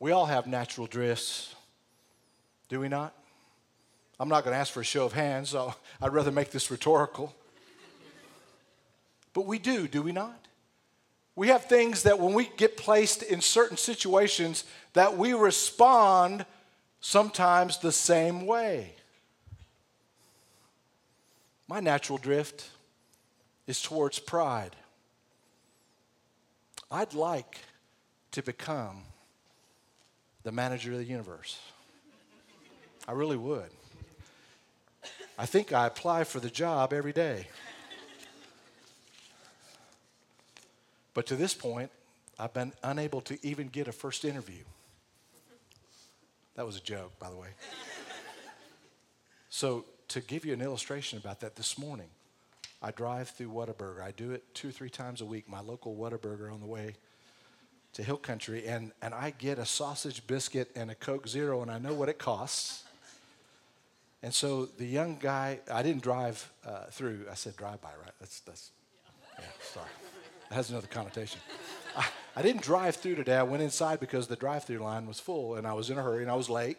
We 0.00 0.10
all 0.10 0.26
have 0.26 0.48
natural 0.48 0.88
drifts, 0.88 1.54
do 2.68 2.80
we 2.80 2.88
not? 2.88 3.14
I'm 4.18 4.28
not 4.28 4.42
going 4.42 4.54
to 4.54 4.58
ask 4.58 4.72
for 4.72 4.80
a 4.80 4.84
show 4.84 5.04
of 5.04 5.12
hands, 5.12 5.50
so 5.50 5.72
I'd 6.02 6.12
rather 6.12 6.32
make 6.32 6.50
this 6.50 6.68
rhetorical. 6.68 7.32
But 9.34 9.46
we 9.46 9.60
do, 9.60 9.86
do 9.86 10.02
we 10.02 10.10
not? 10.10 10.44
We 11.36 11.46
have 11.46 11.66
things 11.66 12.02
that 12.02 12.18
when 12.18 12.34
we 12.34 12.50
get 12.56 12.76
placed 12.76 13.22
in 13.22 13.40
certain 13.40 13.76
situations 13.76 14.64
that 14.94 15.16
we 15.16 15.32
respond 15.32 16.44
sometimes 17.00 17.78
the 17.78 17.92
same 17.92 18.46
way. 18.46 18.96
My 21.68 21.78
natural 21.78 22.18
drift 22.18 22.70
is 23.66 23.82
towards 23.82 24.18
pride. 24.18 24.76
I'd 26.90 27.14
like 27.14 27.58
to 28.32 28.42
become 28.42 29.02
the 30.44 30.52
manager 30.52 30.92
of 30.92 30.99
the 30.99 31.04
universe. 31.04 31.58
I 33.08 33.12
really 33.12 33.37
would. 33.37 33.70
I 35.38 35.46
think 35.46 35.73
I 35.73 35.87
apply 35.87 36.25
for 36.25 36.40
the 36.40 36.50
job 36.50 36.92
every 36.92 37.12
day. 37.12 37.49
But 41.14 41.26
to 41.26 41.37
this 41.37 41.54
point, 41.54 41.90
I've 42.38 42.52
been 42.52 42.73
unable 42.82 43.23
to 43.23 43.38
even 43.44 43.68
get 43.68 43.88
a 43.88 43.92
first 43.92 44.25
interview. 44.25 44.64
That 46.54 46.66
was 46.66 46.76
a 46.76 46.80
joke, 46.80 47.18
by 47.18 47.30
the 47.30 47.37
way. 47.37 47.49
so, 49.49 49.85
to 50.08 50.20
give 50.20 50.44
you 50.44 50.52
an 50.52 50.61
illustration 50.61 51.18
about 51.18 51.40
that 51.40 51.56
this 51.56 51.78
morning, 51.78 52.08
I 52.83 52.90
drive 52.90 53.30
through 53.30 53.50
Whataburger. 53.50 54.02
I 54.02 54.12
do 54.12 54.33
it 54.33 54.42
two 54.54 54.68
or 54.68 54.73
three 54.73 54.90
times 54.90 55.21
a 55.21 55.25
week, 55.25 55.49
my 55.49 55.61
local 55.61 55.97
Whataburger 55.97 56.52
on 56.52 56.61
the 56.61 56.66
way 56.66 56.97
to 57.95 58.02
Hill 58.02 58.18
Country, 58.18 58.66
and, 58.66 58.92
and 59.00 59.14
I 59.14 59.30
get 59.30 59.59
a 59.59 59.64
sausage 59.64 60.26
biscuit 60.26 60.71
and 60.76 60.90
a 60.90 60.95
Coke 60.95 61.26
Zero, 61.26 61.62
and 61.62 61.71
I 61.71 61.78
know 61.78 61.95
what 61.95 62.11
it 62.11 62.18
costs. 62.18 62.85
And 64.23 64.35
so 64.35 64.66
the 64.66 64.85
young 64.85 65.16
guy, 65.18 65.61
I 65.73 65.83
didn't 65.83 66.02
drive 66.02 66.52
uh, 66.66 66.85
through. 66.90 67.26
I 67.30 67.35
said 67.35 67.56
drive 67.56 67.80
by, 67.80 67.90
right? 68.02 68.12
That's, 68.21 68.40
that's, 68.40 68.71
yeah, 69.38 69.45
sorry. 69.62 69.87
That 70.50 70.56
has 70.56 70.71
another 70.71 70.88
connotation. 70.88 71.40
I, 71.97 72.06
I 72.37 72.42
didn't 72.42 72.62
drive 72.62 72.97
through 72.97 73.14
today. 73.14 73.37
I 73.37 73.42
went 73.45 73.62
inside 73.62 73.99
because 73.99 74.26
the 74.26 74.37
drive 74.37 74.64
through 74.64 74.78
line 74.78 75.06
was 75.06 75.18
full 75.18 75.54
and 75.54 75.66
I 75.66 75.73
was 75.73 75.88
in 75.88 75.97
a 75.97 76.02
hurry 76.02 76.23
and 76.23 76.30
I 76.30 76.35
was 76.35 76.50
late. 76.50 76.76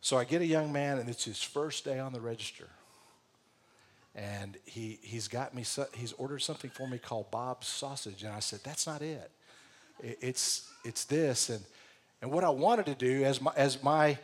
So 0.00 0.18
I 0.18 0.24
get 0.24 0.42
a 0.42 0.46
young 0.46 0.72
man 0.72 0.98
and 0.98 1.08
it's 1.08 1.24
his 1.24 1.42
first 1.42 1.84
day 1.84 1.98
on 1.98 2.12
the 2.12 2.20
register. 2.20 2.68
And 4.14 4.58
he, 4.66 4.98
he's 5.02 5.26
got 5.28 5.54
me, 5.54 5.64
he's 5.94 6.12
ordered 6.14 6.40
something 6.40 6.70
for 6.70 6.86
me 6.86 6.98
called 6.98 7.30
Bob's 7.30 7.66
sausage. 7.66 8.24
And 8.24 8.32
I 8.32 8.40
said, 8.40 8.60
that's 8.62 8.86
not 8.86 9.00
it. 9.00 9.30
It's, 10.02 10.70
it's 10.84 11.04
this. 11.04 11.48
And, 11.48 11.64
and 12.20 12.30
what 12.30 12.44
I 12.44 12.50
wanted 12.50 12.86
to 12.86 12.94
do 12.94 13.24
as 13.24 13.40
my, 13.40 13.52
as 13.56 13.82
my 13.82 14.18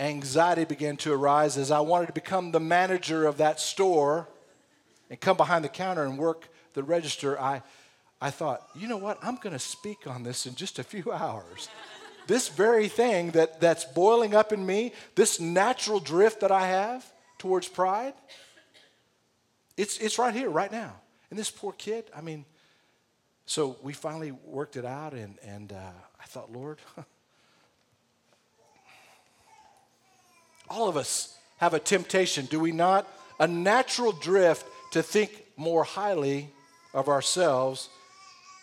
anxiety 0.00 0.64
began 0.64 0.96
to 0.98 1.12
arise 1.12 1.56
is 1.56 1.70
I 1.70 1.80
wanted 1.80 2.06
to 2.06 2.12
become 2.12 2.50
the 2.50 2.60
manager 2.60 3.26
of 3.26 3.38
that 3.38 3.60
store 3.60 4.28
and 5.08 5.20
come 5.20 5.36
behind 5.36 5.64
the 5.64 5.68
counter 5.68 6.04
and 6.04 6.18
work 6.18 6.48
the 6.74 6.82
register, 6.82 7.38
I, 7.40 7.62
I 8.20 8.30
thought, 8.30 8.66
you 8.74 8.88
know 8.88 8.96
what? 8.96 9.18
I'm 9.22 9.36
going 9.36 9.52
to 9.52 9.58
speak 9.58 10.06
on 10.06 10.22
this 10.22 10.46
in 10.46 10.54
just 10.54 10.78
a 10.78 10.84
few 10.84 11.12
hours. 11.12 11.68
this 12.26 12.48
very 12.48 12.88
thing 12.88 13.32
that, 13.32 13.60
that's 13.60 13.84
boiling 13.84 14.34
up 14.34 14.52
in 14.52 14.64
me, 14.64 14.92
this 15.14 15.38
natural 15.38 16.00
drift 16.00 16.40
that 16.40 16.50
I 16.50 16.66
have 16.66 17.04
towards 17.38 17.68
pride, 17.68 18.14
it's, 19.76 19.98
it's 19.98 20.18
right 20.18 20.34
here, 20.34 20.50
right 20.50 20.70
now. 20.70 20.94
And 21.30 21.38
this 21.38 21.50
poor 21.50 21.72
kid, 21.72 22.04
I 22.14 22.20
mean, 22.20 22.44
so 23.46 23.76
we 23.82 23.92
finally 23.92 24.32
worked 24.32 24.76
it 24.76 24.84
out, 24.84 25.14
and, 25.14 25.38
and 25.42 25.72
uh, 25.72 25.92
I 26.20 26.24
thought, 26.26 26.52
Lord, 26.52 26.78
all 30.68 30.88
of 30.88 30.96
us 30.96 31.36
have 31.58 31.74
a 31.74 31.78
temptation, 31.78 32.46
do 32.46 32.60
we 32.60 32.72
not? 32.72 33.06
A 33.38 33.46
natural 33.46 34.12
drift 34.12 34.66
to 34.92 35.02
think 35.02 35.44
more 35.56 35.84
highly 35.84 36.50
of 36.94 37.08
ourselves 37.08 37.88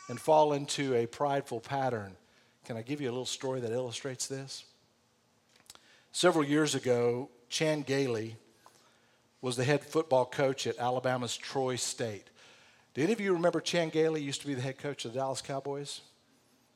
and 0.09 0.19
fall 0.19 0.53
into 0.53 0.95
a 0.95 1.05
prideful 1.05 1.59
pattern. 1.59 2.15
Can 2.65 2.77
I 2.77 2.81
give 2.81 3.01
you 3.01 3.09
a 3.09 3.11
little 3.11 3.25
story 3.25 3.59
that 3.61 3.71
illustrates 3.71 4.27
this? 4.27 4.63
Several 6.11 6.43
years 6.43 6.75
ago, 6.75 7.29
Chan 7.49 7.81
Gailey 7.83 8.35
was 9.41 9.55
the 9.55 9.63
head 9.63 9.83
football 9.83 10.25
coach 10.25 10.67
at 10.67 10.77
Alabama's 10.77 11.35
Troy 11.35 11.75
State. 11.75 12.27
Do 12.93 13.03
any 13.03 13.13
of 13.13 13.19
you 13.19 13.33
remember 13.33 13.61
Chan 13.61 13.89
Gailey 13.89 14.21
used 14.21 14.41
to 14.41 14.47
be 14.47 14.53
the 14.53 14.61
head 14.61 14.77
coach 14.77 15.05
of 15.05 15.13
the 15.13 15.19
Dallas 15.19 15.41
Cowboys? 15.41 16.01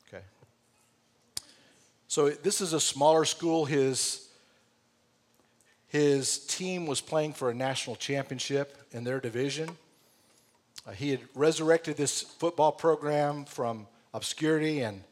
Okay. 0.08 0.24
So 2.08 2.30
this 2.30 2.62
is 2.62 2.74
a 2.74 2.80
smaller 2.80 3.26
school. 3.26 3.66
His, 3.66 4.30
his 5.88 6.40
team 6.46 6.86
was 6.86 7.02
playing 7.02 7.34
for 7.34 7.50
a 7.50 7.54
national 7.54 7.96
championship 7.96 8.78
in 8.92 9.04
their 9.04 9.20
division. 9.20 9.70
Uh, 10.88 10.92
he 10.92 11.12
had 11.12 11.20
resurrected 11.36 11.98
this 11.98 12.22
football 12.22 12.72
program 12.72 13.46
from 13.46 13.88
obscurity 14.14 14.82
and 14.82 15.04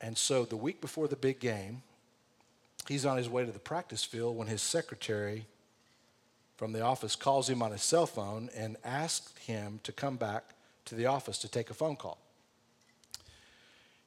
and 0.00 0.16
so 0.16 0.44
the 0.44 0.56
week 0.56 0.80
before 0.80 1.08
the 1.08 1.16
big 1.16 1.40
game, 1.40 1.82
he's 2.88 3.06
on 3.06 3.16
his 3.16 3.28
way 3.28 3.44
to 3.44 3.52
the 3.52 3.58
practice 3.58 4.04
field 4.04 4.36
when 4.36 4.48
his 4.48 4.62
secretary 4.62 5.46
from 6.56 6.72
the 6.72 6.80
office 6.80 7.14
calls 7.14 7.48
him 7.48 7.62
on 7.62 7.70
his 7.70 7.82
cell 7.82 8.06
phone 8.06 8.50
and 8.56 8.76
asks 8.84 9.32
him 9.38 9.80
to 9.84 9.92
come 9.92 10.16
back 10.16 10.54
to 10.84 10.94
the 10.94 11.06
office 11.06 11.38
to 11.38 11.48
take 11.48 11.70
a 11.70 11.74
phone 11.74 11.96
call. 11.96 12.18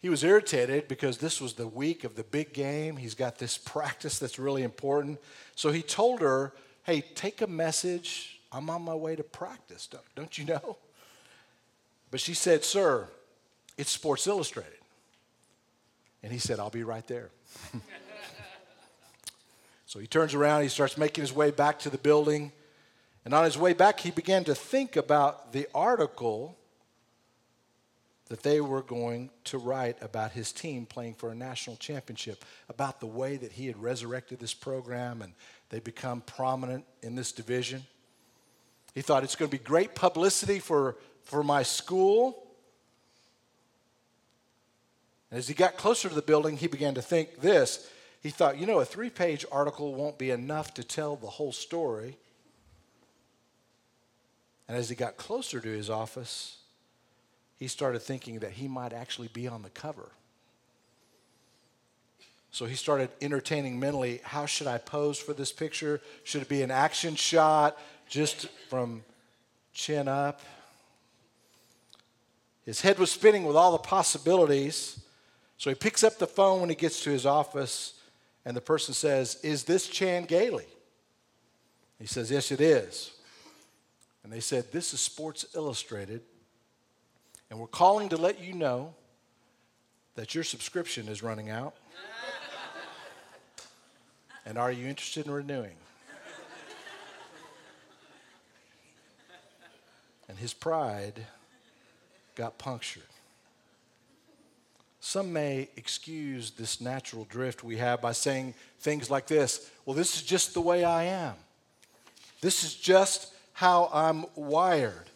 He 0.01 0.09
was 0.09 0.23
irritated 0.23 0.88
because 0.88 1.19
this 1.19 1.39
was 1.39 1.53
the 1.53 1.67
week 1.67 2.03
of 2.03 2.15
the 2.15 2.23
big 2.23 2.53
game. 2.53 2.97
He's 2.97 3.13
got 3.13 3.38
this 3.38 3.57
practice 3.73 4.19
that's 4.19 4.39
really 4.39 4.63
important. 4.63 5.19
So 5.55 5.71
he 5.71 5.81
told 5.81 6.21
her, 6.21 6.53
hey, 6.83 7.01
take 7.01 7.41
a 7.41 7.47
message 7.47 8.41
I'm 8.51 8.69
on 8.69 8.81
my 8.81 8.95
way 8.95 9.15
to 9.15 9.23
practice, 9.23 9.88
don't, 9.88 10.03
don't 10.15 10.38
you 10.38 10.45
know? 10.45 10.77
But 12.09 12.19
she 12.19 12.33
said, 12.33 12.65
Sir, 12.65 13.07
it's 13.77 13.89
Sports 13.89 14.27
Illustrated. 14.27 14.73
And 16.21 16.31
he 16.33 16.39
said, 16.39 16.59
I'll 16.59 16.69
be 16.69 16.83
right 16.83 17.07
there. 17.07 17.29
so 19.91 20.00
he 20.00 20.07
turns 20.07 20.33
around, 20.33 20.62
he 20.62 20.69
starts 20.69 20.98
making 20.98 21.21
his 21.21 21.33
way 21.33 21.51
back 21.51 21.77
to 21.79 21.89
the 21.89 21.98
building. 21.98 22.53
And 23.25 23.33
on 23.33 23.43
his 23.43 23.57
way 23.57 23.74
back, 23.74 24.00
he 24.00 24.10
began 24.10 24.45
to 24.45 24.55
think 24.55 24.95
about 24.95 25.51
the 25.51 25.67
article 25.75 26.57
that 28.29 28.41
they 28.41 28.62
were 28.62 28.83
going 28.83 29.31
to 29.43 29.57
write 29.57 29.98
about 30.01 30.31
his 30.31 30.53
team 30.53 30.86
playing 30.86 31.15
for 31.15 31.29
a 31.29 31.36
national 31.36 31.75
championship, 31.75 32.45
about 32.69 33.01
the 33.01 33.05
way 33.05 33.36
that 33.36 33.51
he 33.51 33.67
had 33.67 33.83
resurrected 33.83 34.39
this 34.39 34.53
program 34.53 35.21
and 35.21 35.33
they 35.67 35.81
become 35.81 36.21
prominent 36.21 36.86
in 37.03 37.15
this 37.15 37.33
division. 37.33 37.83
He 38.95 39.01
thought 39.01 39.25
it's 39.25 39.36
going 39.36 39.51
to 39.51 39.57
be 39.57 39.62
great 39.62 39.93
publicity 39.93 40.60
for, 40.60 40.95
for 41.25 41.43
my 41.43 41.63
school. 41.63 42.41
And 45.29 45.38
as 45.38 45.50
he 45.50 45.53
got 45.53 45.75
closer 45.75 46.07
to 46.07 46.15
the 46.15 46.21
building, 46.21 46.55
he 46.55 46.67
began 46.67 46.93
to 46.93 47.01
think 47.01 47.41
this. 47.41 47.89
He 48.22 48.30
thought, 48.30 48.58
you 48.58 48.66
know, 48.66 48.80
a 48.80 48.86
three 48.86 49.10
page 49.10 49.46
article 49.51 49.94
won't 49.96 50.18
be 50.18 50.30
enough 50.30 50.74
to 50.75 50.84
tell 50.84 51.16
the 51.16 51.28
whole 51.28 51.51
story. 51.51 52.18
And 54.68 54.78
as 54.78 54.90
he 54.90 54.96
got 54.96 55.18
closer 55.18 55.60
to 55.60 55.68
his 55.68 55.90
office, 55.90 56.58
he 57.58 57.68
started 57.68 58.00
thinking 58.00 58.40
that 58.40 58.54
he 58.54 58.68
might 58.68 58.94
actually 58.94 59.28
be 59.28 59.48
on 59.48 59.63
the 59.63 59.70
cover. 59.70 60.10
So 62.51 62.66
he 62.66 62.75
started 62.75 63.10
entertaining 63.22 63.80
mentally 63.80 64.22
how 64.24 64.46
should 64.46 64.68
I 64.68 64.78
pose 64.78 65.18
for 65.18 65.34
this 65.34 65.51
picture? 65.51 66.01
Should 66.24 66.42
it 66.42 66.50
be 66.50 66.62
an 66.62 66.72
action 66.72 67.16
shot 67.16 67.78
just 68.08 68.48
from 68.70 69.04
chin 69.74 70.08
up? 70.08 70.42
His 72.66 72.82
head 72.82 73.00
was 73.00 73.10
spinning 73.10 73.46
with 73.46 73.56
all 73.56 73.72
the 73.72 73.78
possibilities. 73.78 75.00
So 75.58 75.70
he 75.70 75.75
picks 75.75 76.04
up 76.04 76.20
the 76.20 76.28
phone 76.28 76.60
when 76.60 76.70
he 76.70 76.75
gets 76.75 77.04
to 77.04 77.10
his 77.10 77.25
office, 77.25 77.94
and 78.45 78.55
the 78.55 78.62
person 78.62 78.93
says, 78.93 79.38
Is 79.43 79.63
this 79.63 79.88
Chan 79.88 80.25
Gailey? 80.25 80.67
He 82.00 82.07
says, 82.07 82.31
Yes, 82.31 82.51
it 82.51 82.62
is. 82.62 83.12
And 84.24 84.31
they 84.31 84.39
said, 84.39 84.71
This 84.71 84.93
is 84.93 85.01
Sports 85.01 85.45
Illustrated, 85.55 86.21
and 87.50 87.60
we're 87.60 87.67
calling 87.67 88.10
to 88.10 88.17
let 88.17 88.41
you 88.41 88.53
know 88.53 88.93
that 90.15 90.36
your 90.36 90.43
subscription 90.43 91.07
is 91.07 91.24
running 91.24 91.50
out. 91.50 91.75
and 94.45 94.57
are 94.57 94.71
you 94.71 94.88
interested 94.88 95.25
in 95.25 95.31
renewing? 95.31 95.75
and 100.27 100.39
his 100.39 100.53
pride 100.53 101.25
got 102.36 102.57
punctured. 102.57 103.03
Some 105.01 105.34
may 105.34 105.67
excuse 105.75 106.51
this 106.51 106.79
natural 106.79 107.25
drift 107.25 107.63
we 107.63 107.77
have 107.77 108.01
by 108.01 108.12
saying 108.12 108.53
things 108.79 109.10
like 109.10 109.27
this 109.27 109.70
Well, 109.86 109.96
this 109.96 110.15
is 110.15 110.22
just 110.22 110.53
the 110.53 110.62
way 110.62 110.84
I 110.84 111.03
am. 111.03 111.34
This 112.39 112.63
is 112.63 112.75
just 112.75 113.34
how 113.53 113.89
I'm 113.91 114.25
wired. 114.36 115.10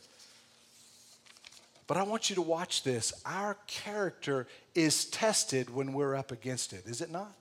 But 1.87 1.97
I 1.97 2.03
want 2.03 2.31
you 2.31 2.35
to 2.35 2.41
watch 2.41 2.81
this. 2.81 3.13
Our 3.25 3.57
character 3.67 4.47
is 4.73 5.05
tested 5.05 5.69
when 5.69 5.93
we're 5.93 6.15
up 6.15 6.31
against 6.31 6.73
it, 6.73 6.87
is 6.87 6.99
it 6.99 7.11
not? 7.11 7.35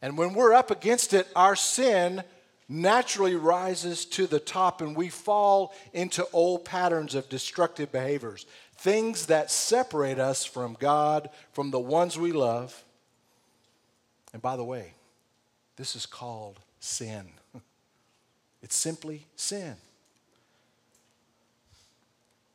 And 0.00 0.16
when 0.16 0.32
we're 0.32 0.54
up 0.54 0.70
against 0.70 1.12
it, 1.12 1.28
our 1.36 1.54
sin 1.54 2.24
naturally 2.68 3.36
rises 3.36 4.06
to 4.06 4.26
the 4.26 4.40
top 4.40 4.80
and 4.80 4.96
we 4.96 5.10
fall 5.10 5.74
into 5.92 6.26
old 6.32 6.64
patterns 6.64 7.14
of 7.14 7.28
destructive 7.28 7.92
behaviors, 7.92 8.46
things 8.82 9.26
that 9.26 9.48
separate 9.48 10.18
us 10.18 10.44
from 10.44 10.76
God, 10.80 11.30
from 11.52 11.70
the 11.70 11.78
ones 11.78 12.18
we 12.18 12.32
love. 12.32 12.82
And 14.32 14.42
by 14.42 14.56
the 14.56 14.64
way, 14.64 14.94
this 15.76 15.94
is 15.94 16.04
called 16.04 16.58
sin. 16.80 17.28
It's 18.64 18.76
simply 18.76 19.26
sin. 19.34 19.74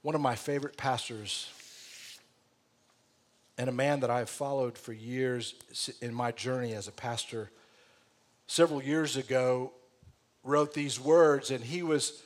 One 0.03 0.15
of 0.15 0.21
my 0.21 0.35
favorite 0.35 0.77
pastors, 0.77 1.51
and 3.57 3.67
a 3.67 3.73
man 3.73 3.99
that 3.99 4.09
I've 4.09 4.29
followed 4.29 4.77
for 4.77 4.93
years 4.93 5.53
in 6.01 6.13
my 6.13 6.31
journey 6.31 6.71
as 6.71 6.87
a 6.87 6.93
pastor, 6.93 7.51
several 8.47 8.81
years 8.81 9.17
ago 9.17 9.73
wrote 10.45 10.73
these 10.73 10.97
words, 10.97 11.51
and 11.51 11.61
he 11.61 11.83
was 11.83 12.21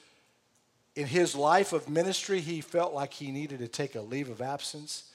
in 0.95 1.07
his 1.07 1.35
life 1.35 1.73
of 1.73 1.89
ministry, 1.89 2.41
he 2.41 2.61
felt 2.61 2.93
like 2.93 3.13
he 3.13 3.31
needed 3.31 3.59
to 3.59 3.67
take 3.67 3.95
a 3.95 4.01
leave 4.01 4.29
of 4.29 4.41
absence. 4.41 5.11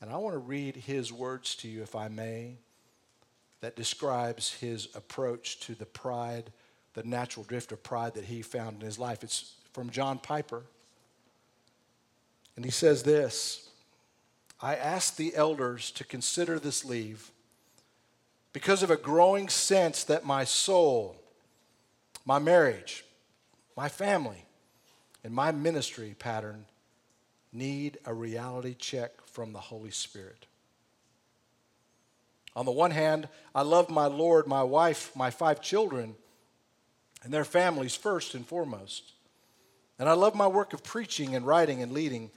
And 0.00 0.10
I 0.10 0.16
want 0.16 0.34
to 0.34 0.38
read 0.38 0.76
his 0.76 1.12
words 1.12 1.54
to 1.56 1.68
you, 1.68 1.82
if 1.82 1.96
I 1.96 2.08
may, 2.08 2.56
that 3.60 3.76
describes 3.76 4.52
his 4.54 4.88
approach 4.94 5.60
to 5.60 5.74
the 5.74 5.86
pride 5.86 6.52
the 6.96 7.02
natural 7.02 7.44
drift 7.44 7.72
of 7.72 7.82
pride 7.82 8.14
that 8.14 8.24
he 8.24 8.40
found 8.40 8.80
in 8.80 8.86
his 8.86 8.98
life. 8.98 9.22
It's 9.22 9.52
from 9.74 9.90
John 9.90 10.18
Piper. 10.18 10.62
And 12.56 12.64
he 12.64 12.70
says 12.70 13.02
this 13.02 13.68
I 14.60 14.74
ask 14.74 15.16
the 15.16 15.36
elders 15.36 15.90
to 15.92 16.04
consider 16.04 16.58
this 16.58 16.84
leave 16.84 17.30
because 18.54 18.82
of 18.82 18.90
a 18.90 18.96
growing 18.96 19.50
sense 19.50 20.04
that 20.04 20.24
my 20.24 20.44
soul, 20.44 21.16
my 22.24 22.38
marriage, 22.38 23.04
my 23.76 23.90
family, 23.90 24.45
and 25.26 25.34
my 25.34 25.50
ministry 25.50 26.14
pattern 26.16 26.66
need 27.52 27.98
a 28.04 28.14
reality 28.14 28.76
check 28.78 29.10
from 29.26 29.52
the 29.52 29.58
Holy 29.58 29.90
Spirit. 29.90 30.46
On 32.54 32.64
the 32.64 32.70
one 32.70 32.92
hand, 32.92 33.28
I 33.52 33.62
love 33.62 33.90
my 33.90 34.06
Lord, 34.06 34.46
my 34.46 34.62
wife, 34.62 35.10
my 35.16 35.30
five 35.30 35.60
children 35.60 36.14
and 37.24 37.34
their 37.34 37.44
families 37.44 37.96
first 37.96 38.36
and 38.36 38.46
foremost. 38.46 39.14
And 39.98 40.08
I 40.08 40.12
love 40.12 40.36
my 40.36 40.46
work 40.46 40.72
of 40.72 40.84
preaching 40.84 41.34
and 41.34 41.44
writing 41.44 41.82
and 41.82 41.90
leading 41.90 42.30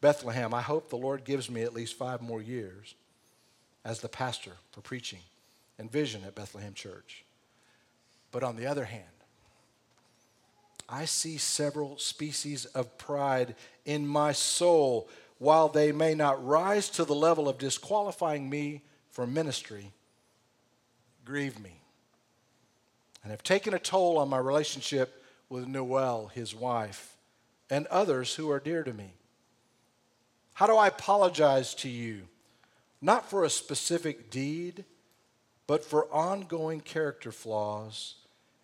Bethlehem. 0.00 0.54
I 0.54 0.62
hope 0.62 0.90
the 0.90 0.96
Lord 0.96 1.24
gives 1.24 1.50
me 1.50 1.62
at 1.62 1.74
least 1.74 1.98
five 1.98 2.22
more 2.22 2.40
years 2.40 2.94
as 3.84 3.98
the 3.98 4.08
pastor 4.08 4.52
for 4.70 4.80
preaching 4.80 5.22
and 5.76 5.90
vision 5.90 6.22
at 6.24 6.36
Bethlehem 6.36 6.72
Church. 6.72 7.24
But 8.30 8.44
on 8.44 8.54
the 8.54 8.66
other 8.66 8.84
hand, 8.84 9.17
I 10.88 11.04
see 11.04 11.36
several 11.36 11.98
species 11.98 12.64
of 12.66 12.96
pride 12.96 13.54
in 13.84 14.06
my 14.06 14.32
soul. 14.32 15.08
While 15.38 15.68
they 15.68 15.92
may 15.92 16.14
not 16.14 16.44
rise 16.44 16.88
to 16.90 17.04
the 17.04 17.14
level 17.14 17.48
of 17.48 17.58
disqualifying 17.58 18.48
me 18.48 18.82
for 19.10 19.26
ministry, 19.26 19.92
grieve 21.24 21.60
me 21.60 21.78
and 23.22 23.30
have 23.30 23.42
taken 23.42 23.74
a 23.74 23.78
toll 23.78 24.18
on 24.18 24.28
my 24.28 24.38
relationship 24.38 25.22
with 25.48 25.66
Noel, 25.66 26.30
his 26.34 26.54
wife, 26.54 27.16
and 27.68 27.86
others 27.88 28.34
who 28.34 28.50
are 28.50 28.60
dear 28.60 28.82
to 28.82 28.92
me. 28.94 29.12
How 30.54 30.66
do 30.66 30.76
I 30.76 30.88
apologize 30.88 31.74
to 31.76 31.88
you? 31.88 32.22
Not 33.02 33.28
for 33.28 33.44
a 33.44 33.50
specific 33.50 34.30
deed, 34.30 34.84
but 35.66 35.84
for 35.84 36.10
ongoing 36.12 36.80
character 36.80 37.30
flaws 37.30 38.14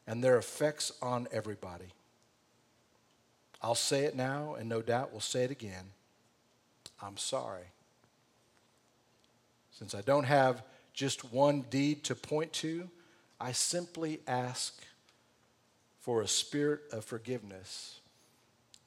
and 0.07 0.25
their 0.25 0.39
effects 0.39 0.93
on 1.03 1.29
everybody. 1.31 1.93
I'll 3.65 3.75
say 3.75 4.05
it 4.05 4.15
now, 4.15 4.57
and 4.59 4.69
no 4.69 4.83
doubt 4.83 5.11
we'll 5.11 5.23
say 5.23 5.45
it 5.45 5.51
again. 5.51 5.87
I'm 7.03 7.17
sorry. 7.17 7.65
Since 9.71 9.95
I 9.95 10.03
don't 10.03 10.25
have 10.25 10.63
just 10.93 11.33
one 11.33 11.63
deed 11.71 12.05
to 12.05 12.15
point 12.15 12.53
to, 12.53 12.91
I 13.41 13.53
simply 13.53 14.21
ask 14.27 14.85
for 15.99 16.21
a 16.21 16.29
spirit 16.29 16.83
of 16.93 17.07
forgiveness. 17.07 18.01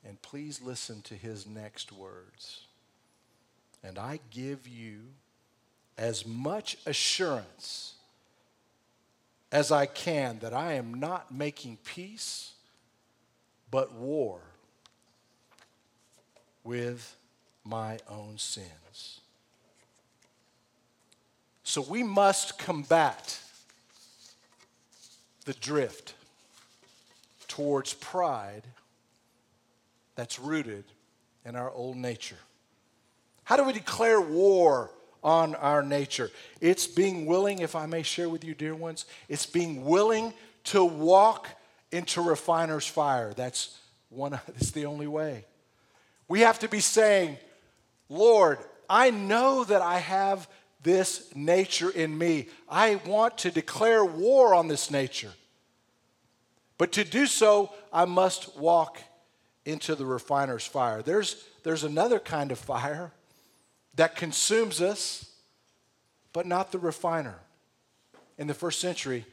And 0.08 0.22
please 0.22 0.62
listen 0.62 1.02
to 1.06 1.16
his 1.16 1.48
next 1.48 1.92
words. 1.92 2.68
And 3.84 3.98
I 3.98 4.20
give 4.30 4.68
you 4.68 5.00
as 5.98 6.24
much 6.24 6.78
assurance 6.86 7.96
as 9.52 9.72
I 9.72 9.88
can 9.88 10.38
that 10.42 10.54
I 10.54 10.74
am 10.74 10.94
not 10.94 11.34
making 11.34 11.80
peace, 11.84 12.52
but 13.72 13.92
war 13.92 14.42
with 16.68 17.16
my 17.64 17.98
own 18.10 18.38
sins. 18.38 19.22
So 21.64 21.82
we 21.82 22.04
must 22.04 22.60
combat 22.60 23.40
the 25.46 25.54
drift 25.54 26.14
towards 27.48 27.94
pride 27.94 28.64
that's 30.16 30.40
rooted 30.40 30.84
in 31.46 31.56
our 31.56 31.72
old 31.72 31.96
nature. 31.96 32.36
How 33.46 33.56
do 33.56 33.64
we 33.64 33.72
declare 33.72 34.20
war 34.20 34.92
on 35.24 35.56
our 35.56 35.82
nature? 35.82 36.30
It's 36.60 36.86
being 36.86 37.26
willing, 37.26 37.60
if 37.60 37.78
I 37.78 37.86
may 37.86 38.04
share 38.04 38.28
with 38.28 38.44
you, 38.44 38.54
dear 38.54 38.76
ones, 38.76 39.06
it's 39.30 39.46
being 39.46 39.86
willing 39.86 40.34
to 40.66 40.84
walk 40.84 41.48
into 41.94 42.22
refiner's 42.22 42.86
fire. 42.86 43.34
That's 43.34 43.78
one 44.10 44.32
that's 44.48 44.72
the 44.72 44.86
only 44.86 45.08
way. 45.08 45.46
We 46.28 46.42
have 46.42 46.60
to 46.60 46.68
be 46.68 46.80
saying, 46.80 47.38
Lord, 48.10 48.60
I 48.90 49.12
know 49.12 49.64
that 49.64 49.82
I 49.82 50.00
have 50.00 50.48
this 50.84 51.34
nature 51.36 51.90
in 51.90 52.18
me. 52.18 52.48
I 52.70 52.96
want 53.06 53.38
to 53.40 53.52
declare 53.52 54.04
war 54.06 54.56
on 54.56 54.68
this 54.68 54.90
nature. 54.92 55.32
But 56.78 56.92
to 56.94 57.04
do 57.04 57.26
so, 57.26 57.74
I 57.92 58.06
must 58.06 58.58
walk 58.58 59.00
into 59.66 59.96
the 59.96 60.06
refiner's 60.06 60.66
fire. 60.66 61.02
There's, 61.02 61.44
there's 61.64 61.84
another 61.84 62.20
kind 62.20 62.52
of 62.52 62.60
fire 62.60 63.12
that 63.96 64.16
consumes 64.16 64.82
us, 64.82 65.30
but 66.32 66.46
not 66.46 66.72
the 66.72 66.80
refiner. 66.80 67.40
In 68.38 68.48
the 68.48 68.54
first 68.54 68.80
century, 68.80 69.26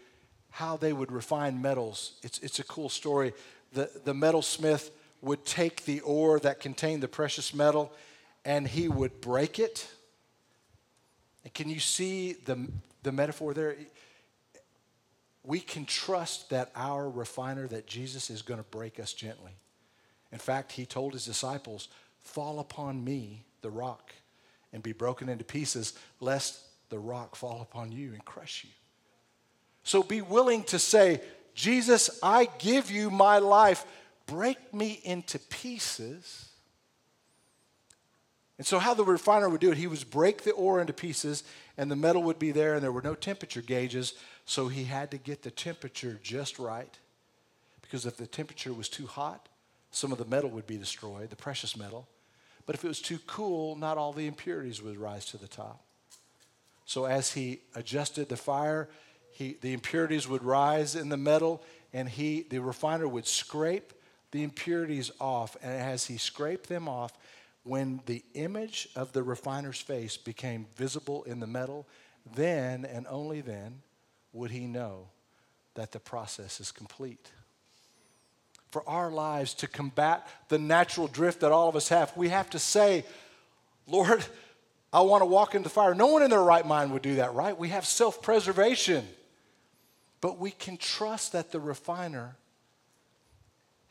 how 0.51 0.77
they 0.77 0.93
would 0.93 1.13
refine 1.13 1.61
metals, 1.61 2.13
it's, 2.23 2.39
it's 2.39 2.59
a 2.59 2.65
cool 2.65 2.89
story. 2.89 3.33
The, 3.73 3.91
the 4.05 4.15
metalsmith 4.15 4.91
would 5.25 5.45
take 5.45 5.85
the 5.85 6.01
ore 6.01 6.39
that 6.41 6.61
contained 6.61 7.03
the 7.03 7.09
precious 7.09 7.55
metal 7.55 7.93
and 8.45 8.69
he 8.69 8.89
would 8.89 9.21
break 9.21 9.59
it. 9.59 9.89
And 11.45 11.53
can 11.55 11.69
you 11.69 11.81
see 11.81 12.35
the, 12.35 12.69
the 13.03 13.13
metaphor 13.13 13.55
there? 13.55 13.77
We 15.43 15.61
can 15.61 15.87
trust 15.87 16.51
that 16.51 16.71
our 16.75 17.09
refiner, 17.09 17.67
that 17.69 17.87
Jesus 17.87 18.31
is 18.31 18.43
going 18.43 18.59
to 18.59 18.69
break 18.71 19.01
us 19.01 19.13
gently. 19.13 19.53
In 20.33 20.39
fact, 20.39 20.73
he 20.73 20.87
told 20.87 21.13
his 21.13 21.25
disciples, 21.25 21.89
Fall 22.23 22.59
upon 22.59 23.05
me, 23.05 23.45
the 23.61 23.71
rock, 23.71 24.13
and 24.73 24.83
be 24.83 24.93
broken 24.93 25.29
into 25.29 25.45
pieces, 25.45 25.93
lest 26.21 26.61
the 26.89 26.99
rock 26.99 27.37
fall 27.37 27.61
upon 27.61 27.93
you 27.93 28.13
and 28.13 28.25
crush 28.25 28.65
you. 28.65 28.71
So 29.83 30.03
be 30.03 30.23
willing 30.23 30.65
to 30.65 30.79
say, 30.79 31.21
Jesus, 31.55 32.19
I 32.23 32.49
give 32.59 32.91
you 32.91 33.11
my 33.11 33.39
life. 33.39 33.85
Break 34.27 34.73
me 34.73 35.01
into 35.05 35.39
pieces. 35.39 36.49
And 38.57 38.67
so, 38.67 38.79
how 38.79 38.95
the 38.95 39.05
refiner 39.05 39.49
would 39.49 39.61
do 39.61 39.73
it, 39.73 39.79
he 39.79 39.87
would 39.87 40.11
break 40.11 40.43
the 40.43 40.53
ore 40.53 40.81
into 40.81 40.93
pieces, 40.93 41.43
and 41.77 41.91
the 41.91 41.97
metal 41.97 42.23
would 42.23 42.39
be 42.39 42.53
there, 42.53 42.75
and 42.75 42.83
there 42.83 42.93
were 42.93 43.03
no 43.03 43.15
temperature 43.15 43.63
gauges, 43.63 44.15
so 44.45 44.69
he 44.69 44.85
had 44.85 45.11
to 45.11 45.19
get 45.19 45.43
the 45.43 45.51
temperature 45.51 46.19
just 46.23 46.59
right. 46.59 46.99
Because 47.83 48.07
if 48.07 48.17
the 48.17 48.27
temperature 48.27 48.73
was 48.73 48.89
too 48.89 49.07
hot, 49.07 49.49
some 49.91 50.13
of 50.13 50.19
the 50.19 50.25
metal 50.25 50.51
would 50.51 50.67
be 50.67 50.79
destroyed, 50.79 51.31
the 51.31 51.37
precious 51.37 51.77
metal. 51.77 52.09
But 52.67 52.77
if 52.77 52.85
it 52.85 52.89
was 52.89 53.01
too 53.01 53.19
cool, 53.27 53.77
not 53.77 53.99
all 53.99 54.13
the 54.13 54.27
impurities 54.27 54.81
would 54.83 54.97
rise 54.97 55.27
to 55.27 55.37
the 55.37 55.49
top. 55.49 55.85
So, 56.87 57.07
as 57.07 57.33
he 57.33 57.61
adjusted 57.75 58.29
the 58.29 58.37
fire, 58.37 58.89
he, 59.33 59.57
the 59.61 59.73
impurities 59.73 60.29
would 60.29 60.45
rise 60.45 60.95
in 60.95 61.09
the 61.09 61.17
metal, 61.17 61.63
and 61.93 62.09
he, 62.09 62.47
the 62.49 62.61
refiner 62.61 63.09
would 63.09 63.27
scrape 63.27 63.93
the 64.35 64.43
impurities 64.43 65.13
off. 65.21 65.57
And 65.63 65.73
as 65.73 66.07
he 66.07 66.19
scraped 66.19 66.69
them 66.69 66.89
off, 66.89 67.13
when 67.63 68.01
the 68.07 68.25
image 68.35 68.89
of 68.97 69.13
the 69.13 69.23
refiner's 69.23 69.81
face 69.81 70.17
became 70.17 70.67
visible 70.75 71.23
in 71.23 71.39
the 71.39 71.47
metal, 71.47 71.87
then 72.35 72.85
and 72.85 73.07
only 73.07 73.41
then 73.41 73.81
would 74.33 74.51
he 74.51 74.67
know 74.67 75.07
that 75.75 75.93
the 75.93 76.01
process 76.01 76.59
is 76.59 76.73
complete. 76.73 77.31
For 78.73 78.83
our 78.89 79.13
lives 79.13 79.55
to 79.55 79.69
combat 79.69 80.27
the 80.49 80.59
natural 80.59 81.07
drift 81.07 81.43
that 81.43 81.53
all 81.53 81.69
of 81.69 81.77
us 81.77 81.89
have, 81.91 82.15
we 82.17 82.31
have 82.31 82.51
to 82.51 82.59
say, 82.59 83.05
Lord, 83.87 84.25
I 84.93 85.03
want 85.03 85.21
to 85.21 85.27
walk 85.27 85.55
into 85.55 85.69
fire. 85.69 85.95
No 85.95 86.09
one 86.09 86.25
in 86.25 86.31
their 86.31 86.43
right 86.43 86.67
mind 86.67 86.91
would 86.91 87.03
do 87.03 87.15
that, 87.17 87.35
right? 87.35 87.57
We 87.57 87.69
have 87.69 87.87
self 87.87 88.21
preservation. 88.21 89.07
But 90.21 90.41
we 90.41 90.51
can 90.51 90.77
trust 90.77 91.35
that 91.35 91.53
the 91.53 91.61
refiner 91.61 92.35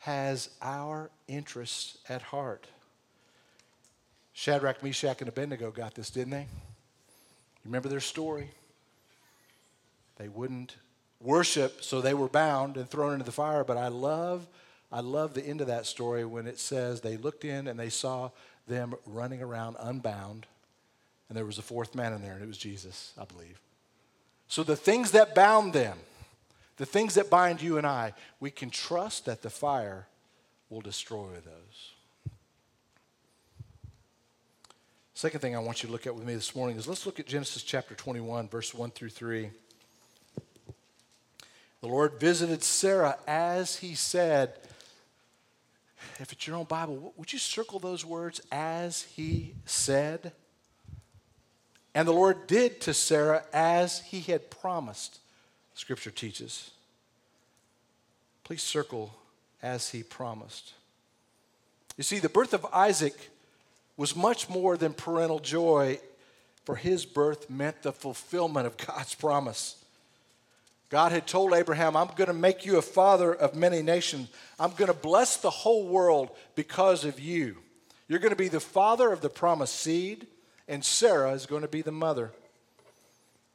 has 0.04 0.50
our 0.60 1.10
interests 1.28 1.96
at 2.10 2.20
heart. 2.20 2.66
Shadrach, 4.34 4.82
Meshach, 4.82 5.20
and 5.20 5.28
Abednego 5.30 5.70
got 5.70 5.94
this, 5.94 6.10
didn't 6.10 6.32
they? 6.32 6.42
You 6.42 7.64
remember 7.64 7.88
their 7.88 8.00
story? 8.00 8.50
They 10.18 10.28
wouldn't 10.28 10.76
worship, 11.22 11.82
so 11.82 12.02
they 12.02 12.12
were 12.12 12.28
bound 12.28 12.76
and 12.76 12.86
thrown 12.86 13.14
into 13.14 13.24
the 13.24 13.32
fire. 13.32 13.64
But 13.64 13.78
I 13.78 13.88
love, 13.88 14.46
I 14.92 15.00
love 15.00 15.32
the 15.32 15.42
end 15.42 15.62
of 15.62 15.68
that 15.68 15.86
story 15.86 16.26
when 16.26 16.46
it 16.46 16.58
says 16.58 17.00
they 17.00 17.16
looked 17.16 17.46
in 17.46 17.66
and 17.66 17.80
they 17.80 17.88
saw 17.88 18.30
them 18.68 18.94
running 19.06 19.40
around 19.40 19.76
unbound, 19.80 20.46
and 21.30 21.38
there 21.38 21.46
was 21.46 21.56
a 21.56 21.62
fourth 21.62 21.94
man 21.94 22.12
in 22.12 22.20
there, 22.20 22.34
and 22.34 22.42
it 22.42 22.46
was 22.46 22.58
Jesus, 22.58 23.14
I 23.18 23.24
believe. 23.24 23.58
So 24.48 24.62
the 24.62 24.76
things 24.76 25.12
that 25.12 25.34
bound 25.34 25.72
them, 25.72 25.96
the 26.76 26.86
things 26.86 27.14
that 27.14 27.30
bind 27.30 27.62
you 27.62 27.78
and 27.78 27.86
I, 27.86 28.12
we 28.40 28.50
can 28.50 28.70
trust 28.70 29.26
that 29.26 29.42
the 29.42 29.50
fire 29.50 30.06
will 30.68 30.80
destroy 30.80 31.30
those. 31.34 31.92
Second 35.14 35.40
thing 35.40 35.54
I 35.54 35.60
want 35.60 35.82
you 35.82 35.86
to 35.86 35.92
look 35.92 36.06
at 36.06 36.14
with 36.14 36.26
me 36.26 36.34
this 36.34 36.56
morning 36.56 36.76
is 36.76 36.88
let's 36.88 37.06
look 37.06 37.20
at 37.20 37.26
Genesis 37.26 37.62
chapter 37.62 37.94
21, 37.94 38.48
verse 38.48 38.74
1 38.74 38.90
through 38.90 39.10
3. 39.10 39.50
The 41.80 41.88
Lord 41.88 42.18
visited 42.18 42.64
Sarah 42.64 43.16
as 43.26 43.76
he 43.76 43.94
said. 43.94 44.54
If 46.18 46.32
it's 46.32 46.46
your 46.46 46.56
own 46.56 46.64
Bible, 46.64 47.12
would 47.16 47.32
you 47.32 47.38
circle 47.38 47.78
those 47.78 48.04
words 48.04 48.40
as 48.50 49.02
he 49.02 49.54
said? 49.66 50.32
And 51.94 52.08
the 52.08 52.12
Lord 52.12 52.46
did 52.46 52.80
to 52.82 52.94
Sarah 52.94 53.44
as 53.52 54.00
he 54.00 54.20
had 54.20 54.50
promised. 54.50 55.20
Scripture 55.74 56.10
teaches. 56.10 56.70
Please 58.44 58.62
circle 58.62 59.14
as 59.62 59.90
he 59.90 60.02
promised. 60.02 60.72
You 61.96 62.04
see, 62.04 62.18
the 62.18 62.28
birth 62.28 62.54
of 62.54 62.66
Isaac 62.72 63.30
was 63.96 64.16
much 64.16 64.48
more 64.48 64.76
than 64.76 64.92
parental 64.92 65.38
joy, 65.38 65.98
for 66.64 66.76
his 66.76 67.04
birth 67.04 67.48
meant 67.48 67.82
the 67.82 67.92
fulfillment 67.92 68.66
of 68.66 68.76
God's 68.76 69.14
promise. 69.14 69.76
God 70.90 71.12
had 71.12 71.26
told 71.26 71.54
Abraham, 71.54 71.96
I'm 71.96 72.10
going 72.16 72.28
to 72.28 72.34
make 72.34 72.66
you 72.66 72.76
a 72.76 72.82
father 72.82 73.34
of 73.34 73.54
many 73.54 73.82
nations. 73.82 74.28
I'm 74.60 74.72
going 74.72 74.92
to 74.92 74.94
bless 74.96 75.36
the 75.38 75.50
whole 75.50 75.86
world 75.86 76.30
because 76.54 77.04
of 77.04 77.18
you. 77.18 77.56
You're 78.06 78.18
going 78.18 78.30
to 78.30 78.36
be 78.36 78.48
the 78.48 78.60
father 78.60 79.10
of 79.10 79.20
the 79.20 79.30
promised 79.30 79.76
seed, 79.76 80.26
and 80.68 80.84
Sarah 80.84 81.32
is 81.32 81.46
going 81.46 81.62
to 81.62 81.68
be 81.68 81.82
the 81.82 81.92
mother. 81.92 82.30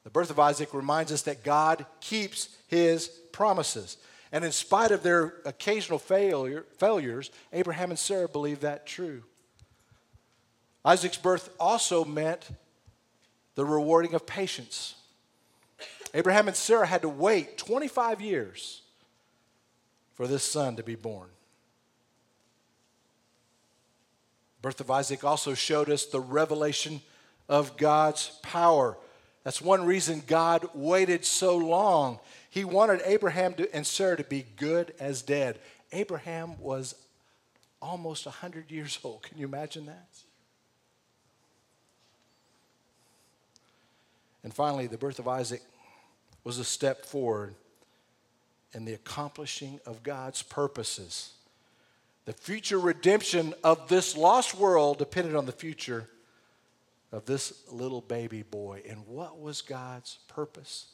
The 0.10 0.13
birth 0.13 0.32
of 0.32 0.39
Isaac 0.39 0.74
reminds 0.74 1.12
us 1.12 1.22
that 1.22 1.43
God 1.43 1.86
keeps 2.02 2.50
his 2.65 3.10
promises. 3.32 3.98
And 4.32 4.43
in 4.43 4.52
spite 4.52 4.89
of 4.89 5.04
their 5.04 5.36
occasional 5.45 6.00
failure, 6.00 6.65
failures, 6.80 7.30
Abraham 7.54 7.91
and 7.91 8.00
Sarah 8.00 8.28
believed 8.28 8.62
that 8.62 8.88
true. 8.88 9.22
Isaac's 10.84 11.19
birth 11.19 11.54
also 11.60 12.04
meant 12.04 12.50
the 13.54 13.63
rewarding 13.63 14.15
of 14.15 14.26
patience. 14.26 14.95
Abraham 16.15 16.48
and 16.48 16.58
Sarah 16.58 16.88
had 16.88 17.04
to 17.04 17.10
wait 17.10 17.60
25 17.60 18.19
years 18.19 18.82
for 20.15 20.26
this 20.26 20.43
son 20.43 20.76
to 20.78 20.82
be 20.82 20.95
born. 20.95 21.30
Birth 24.63 24.82
of 24.82 24.89
Isaac 24.89 25.24
also 25.24 25.54
showed 25.54 25.88
us 25.88 26.08
the 26.08 26.19
revelation 26.19 27.02
of 27.48 27.78
God's 27.78 28.32
power 28.41 28.98
that's 29.49 29.63
one 29.63 29.83
reason 29.83 30.21
God 30.27 30.69
waited 30.75 31.25
so 31.25 31.57
long. 31.57 32.19
He 32.51 32.63
wanted 32.63 33.01
Abraham 33.03 33.55
to, 33.55 33.75
and 33.75 33.83
Sarah 33.83 34.15
to 34.15 34.23
be 34.23 34.45
good 34.57 34.93
as 34.99 35.23
dead. 35.23 35.57
Abraham 35.91 36.59
was 36.59 36.93
almost 37.81 38.27
100 38.27 38.69
years 38.69 38.99
old. 39.03 39.23
Can 39.23 39.39
you 39.39 39.47
imagine 39.47 39.88
that? 39.88 40.07
And 44.43 44.53
finally, 44.53 44.85
the 44.85 44.99
birth 44.99 45.17
of 45.17 45.27
Isaac 45.27 45.63
was 46.43 46.59
a 46.59 46.63
step 46.63 47.03
forward 47.03 47.55
in 48.75 48.85
the 48.85 48.93
accomplishing 48.93 49.79
of 49.83 50.03
God's 50.03 50.43
purposes. 50.43 51.31
The 52.25 52.33
future 52.33 52.77
redemption 52.77 53.55
of 53.63 53.89
this 53.89 54.15
lost 54.15 54.53
world 54.53 54.99
depended 54.99 55.35
on 55.35 55.47
the 55.47 55.51
future 55.51 56.07
of 57.12 57.26
this 57.26 57.63
little 57.72 58.02
baby 58.02 58.43
boy. 58.43 58.82
And 58.88 59.06
what 59.08 59.39
was 59.39 59.62
God's 59.62 60.19
purpose 60.28 60.88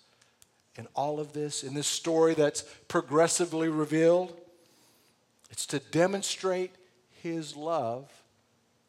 in 0.76 0.88
all 0.96 1.20
of 1.20 1.34
this, 1.34 1.64
in 1.64 1.74
this 1.74 1.88
story 1.88 2.34
that's 2.34 2.64
progressively 2.88 3.70
revealed? 3.70 4.36
It's 5.52 5.66
to 5.68 5.80
demonstrate 5.80 6.72
his 7.22 7.56
love 7.56 8.12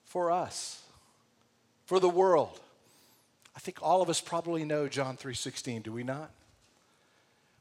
for 0.05 0.31
us, 0.31 0.83
for 1.85 2.01
the 2.01 2.09
world. 2.09 2.61
I 3.55 3.59
think 3.59 3.79
all 3.83 4.03
of 4.03 4.11
us 4.11 4.21
probably 4.21 4.65
know 4.65 4.89
John 4.89 5.17
3:16, 5.17 5.83
do 5.83 5.93
we 5.93 6.05
not? 6.05 6.31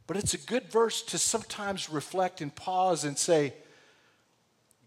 But 0.07 0.17
it's 0.17 0.33
a 0.33 0.37
good 0.37 0.71
verse 0.71 1.01
to 1.03 1.17
sometimes 1.17 1.89
reflect 1.89 2.41
and 2.41 2.53
pause 2.53 3.03
and 3.03 3.17
say, 3.17 3.53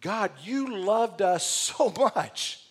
God, 0.01 0.31
you 0.45 0.77
loved 0.77 1.23
us 1.23 1.45
so 1.77 1.93
much 1.97 2.68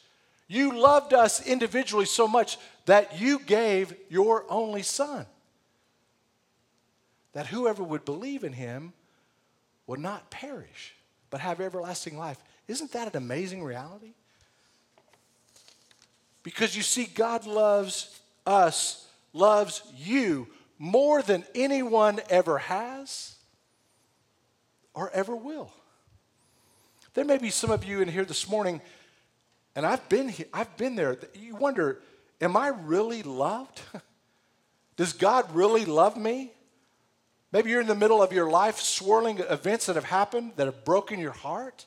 you 0.47 0.79
loved 0.79 1.13
us 1.13 1.45
individually 1.45 2.05
so 2.05 2.27
much 2.27 2.57
that 2.85 3.19
you 3.19 3.39
gave 3.39 3.93
your 4.09 4.45
only 4.49 4.81
son. 4.81 5.25
That 7.33 7.47
whoever 7.47 7.83
would 7.83 8.05
believe 8.05 8.43
in 8.43 8.53
him 8.53 8.93
would 9.85 9.99
not 9.99 10.29
perish, 10.29 10.95
but 11.29 11.41
have 11.41 11.59
everlasting 11.59 12.17
life. 12.17 12.37
Isn't 12.67 12.91
that 12.93 13.07
an 13.07 13.17
amazing 13.17 13.63
reality? 13.63 14.13
Because 16.43 16.75
you 16.75 16.81
see, 16.81 17.05
God 17.05 17.45
loves 17.45 18.19
us, 18.45 19.05
loves 19.33 19.83
you 19.97 20.47
more 20.79 21.21
than 21.21 21.43
anyone 21.53 22.21
ever 22.29 22.57
has 22.57 23.35
or 24.93 25.09
ever 25.11 25.35
will. 25.35 25.71
There 27.13 27.25
may 27.25 27.37
be 27.37 27.49
some 27.49 27.71
of 27.71 27.83
you 27.83 28.01
in 28.01 28.07
here 28.07 28.25
this 28.25 28.49
morning, 28.49 28.79
and 29.77 29.85
I've 29.85 30.09
been 30.09 30.27
here, 30.27 30.47
I've 30.51 30.75
been 30.75 30.95
there. 30.95 31.19
You 31.35 31.55
wonder, 31.55 32.01
am 32.41 32.57
I 32.57 32.69
really 32.69 33.21
loved? 33.21 33.79
Does 34.97 35.13
God 35.13 35.53
really 35.53 35.85
love 35.85 36.17
me? 36.17 36.51
Maybe 37.51 37.69
you're 37.69 37.81
in 37.81 37.87
the 37.87 37.93
middle 37.93 38.23
of 38.23 38.33
your 38.33 38.49
life 38.49 38.79
swirling 38.79 39.37
events 39.37 39.85
that 39.85 39.95
have 39.95 40.05
happened 40.05 40.53
that 40.55 40.65
have 40.65 40.83
broken 40.83 41.19
your 41.19 41.31
heart. 41.31 41.85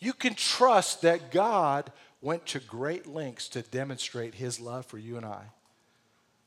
You 0.00 0.12
can 0.12 0.34
trust 0.34 1.02
that 1.02 1.30
God 1.30 1.92
went 2.20 2.44
to 2.46 2.58
great 2.58 3.06
lengths 3.06 3.48
to 3.50 3.62
demonstrate 3.62 4.34
his 4.34 4.58
love 4.58 4.86
for 4.86 4.98
you 4.98 5.16
and 5.16 5.24
I. 5.24 5.44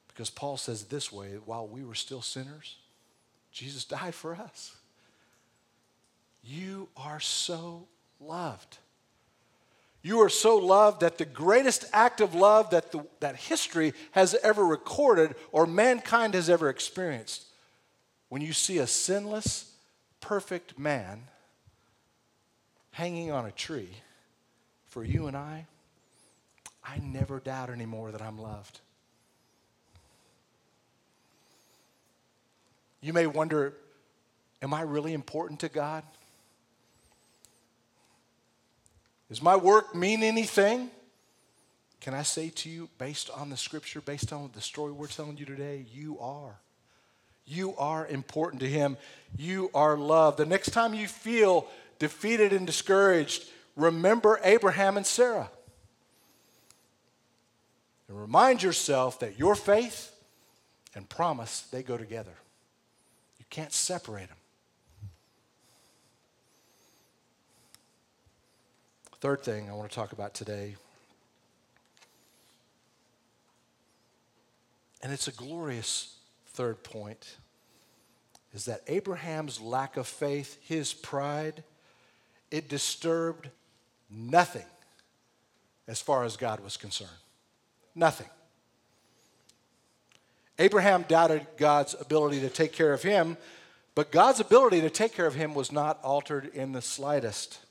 Because 0.10 0.30
Paul 0.30 0.58
says 0.58 0.84
this 0.84 1.14
way 1.14 1.36
while 1.46 1.66
we 1.66 1.86
were 1.86 1.96
still 1.96 2.22
sinners, 2.22 2.76
Jesus 3.54 3.86
died 3.86 4.14
for 4.14 4.36
us. 4.36 4.76
You 6.44 6.90
are 6.98 7.22
so 7.22 7.88
loved. 8.20 8.78
You 10.02 10.22
are 10.22 10.30
so 10.30 10.58
loved 10.58 11.02
that 11.02 11.18
the 11.18 11.26
greatest 11.26 11.86
act 11.92 12.22
of 12.22 12.36
love 12.36 12.70
that, 12.70 12.92
the, 12.92 13.06
that 13.22 13.36
history 13.36 13.94
has 14.12 14.36
ever 14.44 14.64
recorded 14.64 15.36
or 15.52 15.66
mankind 15.66 16.36
has 16.36 16.50
ever 16.50 16.70
experienced, 16.70 17.46
when 18.30 18.42
you 18.42 18.54
see 18.54 18.78
a 18.78 18.88
sinless, 18.88 19.72
perfect 20.22 20.78
man 20.78 21.24
hanging 22.92 23.32
on 23.32 23.46
a 23.46 23.52
tree 23.52 23.90
for 24.86 25.04
you 25.04 25.28
and 25.28 25.36
I, 25.36 25.66
I 26.84 27.00
never 27.00 27.40
doubt 27.40 27.70
anymore 27.70 28.12
that 28.12 28.22
I'm 28.22 28.40
loved. 28.40 28.80
You 33.02 33.12
may 33.12 33.28
wonder, 33.28 33.74
am 34.62 34.74
I 34.74 34.82
really 34.82 35.14
important 35.14 35.60
to 35.62 35.70
God? 35.70 36.04
Does 39.30 39.42
my 39.42 39.56
work 39.56 39.96
mean 39.96 40.24
anything? 40.24 40.90
Can 42.00 42.14
I 42.14 42.22
say 42.22 42.50
to 42.50 42.70
you, 42.70 42.90
based 42.98 43.30
on 43.32 43.50
the 43.50 43.58
scripture, 43.58 44.02
based 44.02 44.32
on 44.32 44.52
the 44.54 44.62
story 44.62 44.92
we're 44.92 45.08
telling 45.08 45.38
you 45.38 45.46
today, 45.46 45.86
you 45.92 46.20
are. 46.20 46.60
You 47.46 47.76
are 47.78 48.06
important 48.06 48.60
to 48.62 48.70
Him. 48.70 48.98
You 49.38 49.72
are 49.74 49.98
loved. 49.98 50.38
The 50.38 50.46
next 50.46 50.72
time 50.72 50.94
you 50.94 51.08
feel 51.08 51.68
defeated 51.98 52.54
and 52.54 52.68
discouraged, 52.68 53.46
remember 53.76 54.40
Abraham 54.44 54.98
and 54.98 55.06
Sarah. 55.06 55.50
And 58.08 58.20
remind 58.20 58.62
yourself 58.62 59.20
that 59.20 59.40
your 59.40 59.56
faith 59.56 60.12
and 60.94 61.10
promise, 61.10 61.62
they 61.72 61.82
go 61.84 61.98
together. 61.98 62.34
You 63.40 63.46
can't 63.50 63.74
separate 63.74 64.28
them. 64.28 64.38
Third 69.26 69.42
thing 69.42 69.72
I 69.72 69.74
want 69.74 69.90
to 69.90 69.96
talk 69.96 70.12
about 70.12 70.36
today, 70.36 70.76
and 75.02 75.12
it's 75.12 75.28
a 75.28 75.32
glorious 75.32 76.16
third 76.50 76.84
point, 76.84 77.38
is 78.54 78.66
that 78.66 78.82
Abraham's 78.86 79.60
lack 79.60 79.98
of 79.98 80.06
faith, 80.06 80.60
his 80.62 80.94
pride, 80.94 81.64
it 82.52 82.70
disturbed 82.70 83.50
nothing 84.12 84.68
as 85.88 86.00
far 86.00 86.24
as 86.24 86.38
God 86.38 86.60
was 86.60 86.78
concerned. 86.78 87.10
Nothing. 87.96 88.30
Abraham 90.60 91.04
doubted 91.08 91.48
God's 91.58 91.96
ability 92.00 92.42
to 92.42 92.50
take 92.50 92.74
care 92.74 92.94
of 92.94 93.02
him, 93.02 93.38
but 93.96 94.12
God's 94.12 94.40
ability 94.40 94.82
to 94.82 94.92
take 94.92 95.14
care 95.14 95.26
of 95.26 95.34
him 95.34 95.56
was 95.56 95.72
not 95.72 96.00
altered 96.04 96.52
in 96.54 96.74
the 96.74 96.82
slightest. 96.84 97.65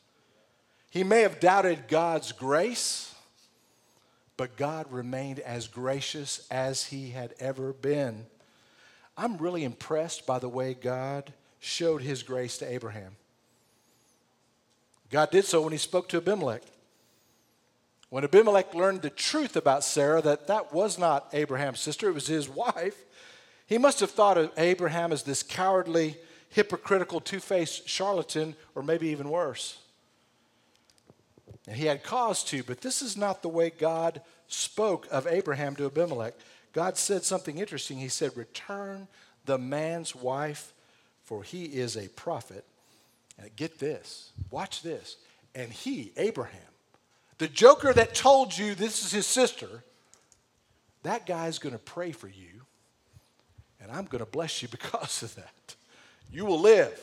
He 0.95 1.03
may 1.03 1.23
have 1.23 1.41
doubted 1.41 1.89
God's 1.89 2.31
grace, 2.31 3.13
but 4.37 4.57
God 4.57 4.93
remained 4.93 5.41
as 5.41 5.67
gracious 5.67 6.47
as 6.53 6.85
he 6.85 7.11
had 7.11 7.35
ever 7.41 7.73
been. 7.73 8.27
I'm 9.19 9.37
really 9.39 9.65
impressed 9.65 10.25
by 10.25 10.39
the 10.39 10.49
way 10.49 10.73
God 10.73 11.33
showed 11.59 12.03
his 12.03 12.23
grace 12.23 12.59
to 12.59 12.73
Abraham. 12.73 13.17
God 15.11 15.33
did 15.33 15.47
so 15.47 15.63
when 15.63 15.73
he 15.73 15.79
spoke 15.79 16.09
to 16.11 16.19
Abimelech. 16.19 16.63
When 18.09 18.23
Abimelech 18.23 18.73
learned 18.73 19.03
the 19.03 19.11
truth 19.11 19.57
about 19.57 19.83
Sarah, 19.83 20.23
that 20.23 20.47
that 20.47 20.73
was 20.73 20.97
not 20.97 21.29
Abraham's 21.33 21.81
sister, 21.81 22.09
it 22.09 22.15
was 22.15 22.29
his 22.29 22.49
wife, 22.49 23.03
he 23.67 23.79
must 23.79 23.99
have 23.99 24.13
thought 24.13 24.39
of 24.39 24.53
Abraham 24.57 25.11
as 25.11 25.25
this 25.25 25.43
cowardly, 25.43 26.19
hypocritical, 26.51 27.19
two 27.19 27.41
faced 27.41 27.89
charlatan, 27.89 28.55
or 28.77 28.85
maybe 28.85 29.09
even 29.09 29.29
worse. 29.29 29.79
And 31.67 31.77
he 31.77 31.87
had 31.87 32.03
cause 32.03 32.45
to, 32.45 32.63
but 32.63 32.81
this 32.81 33.01
is 33.01 33.17
not 33.17 33.43
the 33.43 33.49
way 33.49 33.71
God 33.71 34.21
spoke 34.49 35.09
of 35.11 35.27
Abraham 35.27 35.75
to 35.77 35.87
Abimelech. 35.87 36.35
God 36.73 36.99
said 36.99 37.25
something 37.25 37.59
interesting. 37.59 37.99
He 37.99 38.09
said, 38.09 38.37
Return 38.37 39.09
the 39.47 39.59
man's 39.59 40.15
wife, 40.15 40.73
for 41.25 41.43
he 41.43 41.65
is 41.65 41.97
a 41.97 42.09
prophet. 42.09 42.65
And 43.39 43.55
get 43.57 43.79
this, 43.79 44.31
watch 44.51 44.83
this. 44.83 45.17
And 45.55 45.73
he, 45.73 46.13
Abraham, 46.17 46.61
the 47.39 47.49
joker 47.49 47.93
that 47.93 48.15
told 48.15 48.57
you 48.57 48.75
this 48.75 49.05
is 49.05 49.13
his 49.13 49.27
sister, 49.27 49.83
that 51.03 51.27
guy's 51.27 51.59
going 51.59 51.75
to 51.75 51.79
pray 51.79 52.13
for 52.13 52.29
you, 52.29 52.63
and 53.81 53.91
I'm 53.91 54.05
going 54.05 54.25
to 54.25 54.31
bless 54.31 54.63
you 54.63 54.69
because 54.71 55.23
of 55.23 55.35
that. 55.37 55.77
You 56.31 56.45
will 56.45 56.61
live. 56.61 57.01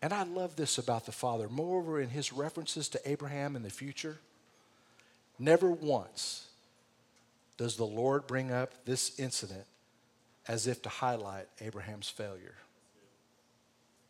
And 0.00 0.12
I 0.12 0.22
love 0.22 0.56
this 0.56 0.78
about 0.78 1.06
the 1.06 1.12
Father. 1.12 1.48
Moreover, 1.48 2.00
in 2.00 2.10
his 2.10 2.32
references 2.32 2.88
to 2.90 3.10
Abraham 3.10 3.56
in 3.56 3.62
the 3.62 3.70
future, 3.70 4.18
never 5.38 5.70
once 5.70 6.46
does 7.56 7.76
the 7.76 7.86
Lord 7.86 8.26
bring 8.26 8.52
up 8.52 8.84
this 8.84 9.18
incident 9.18 9.64
as 10.46 10.66
if 10.66 10.80
to 10.82 10.88
highlight 10.88 11.48
Abraham's 11.60 12.08
failure. 12.08 12.54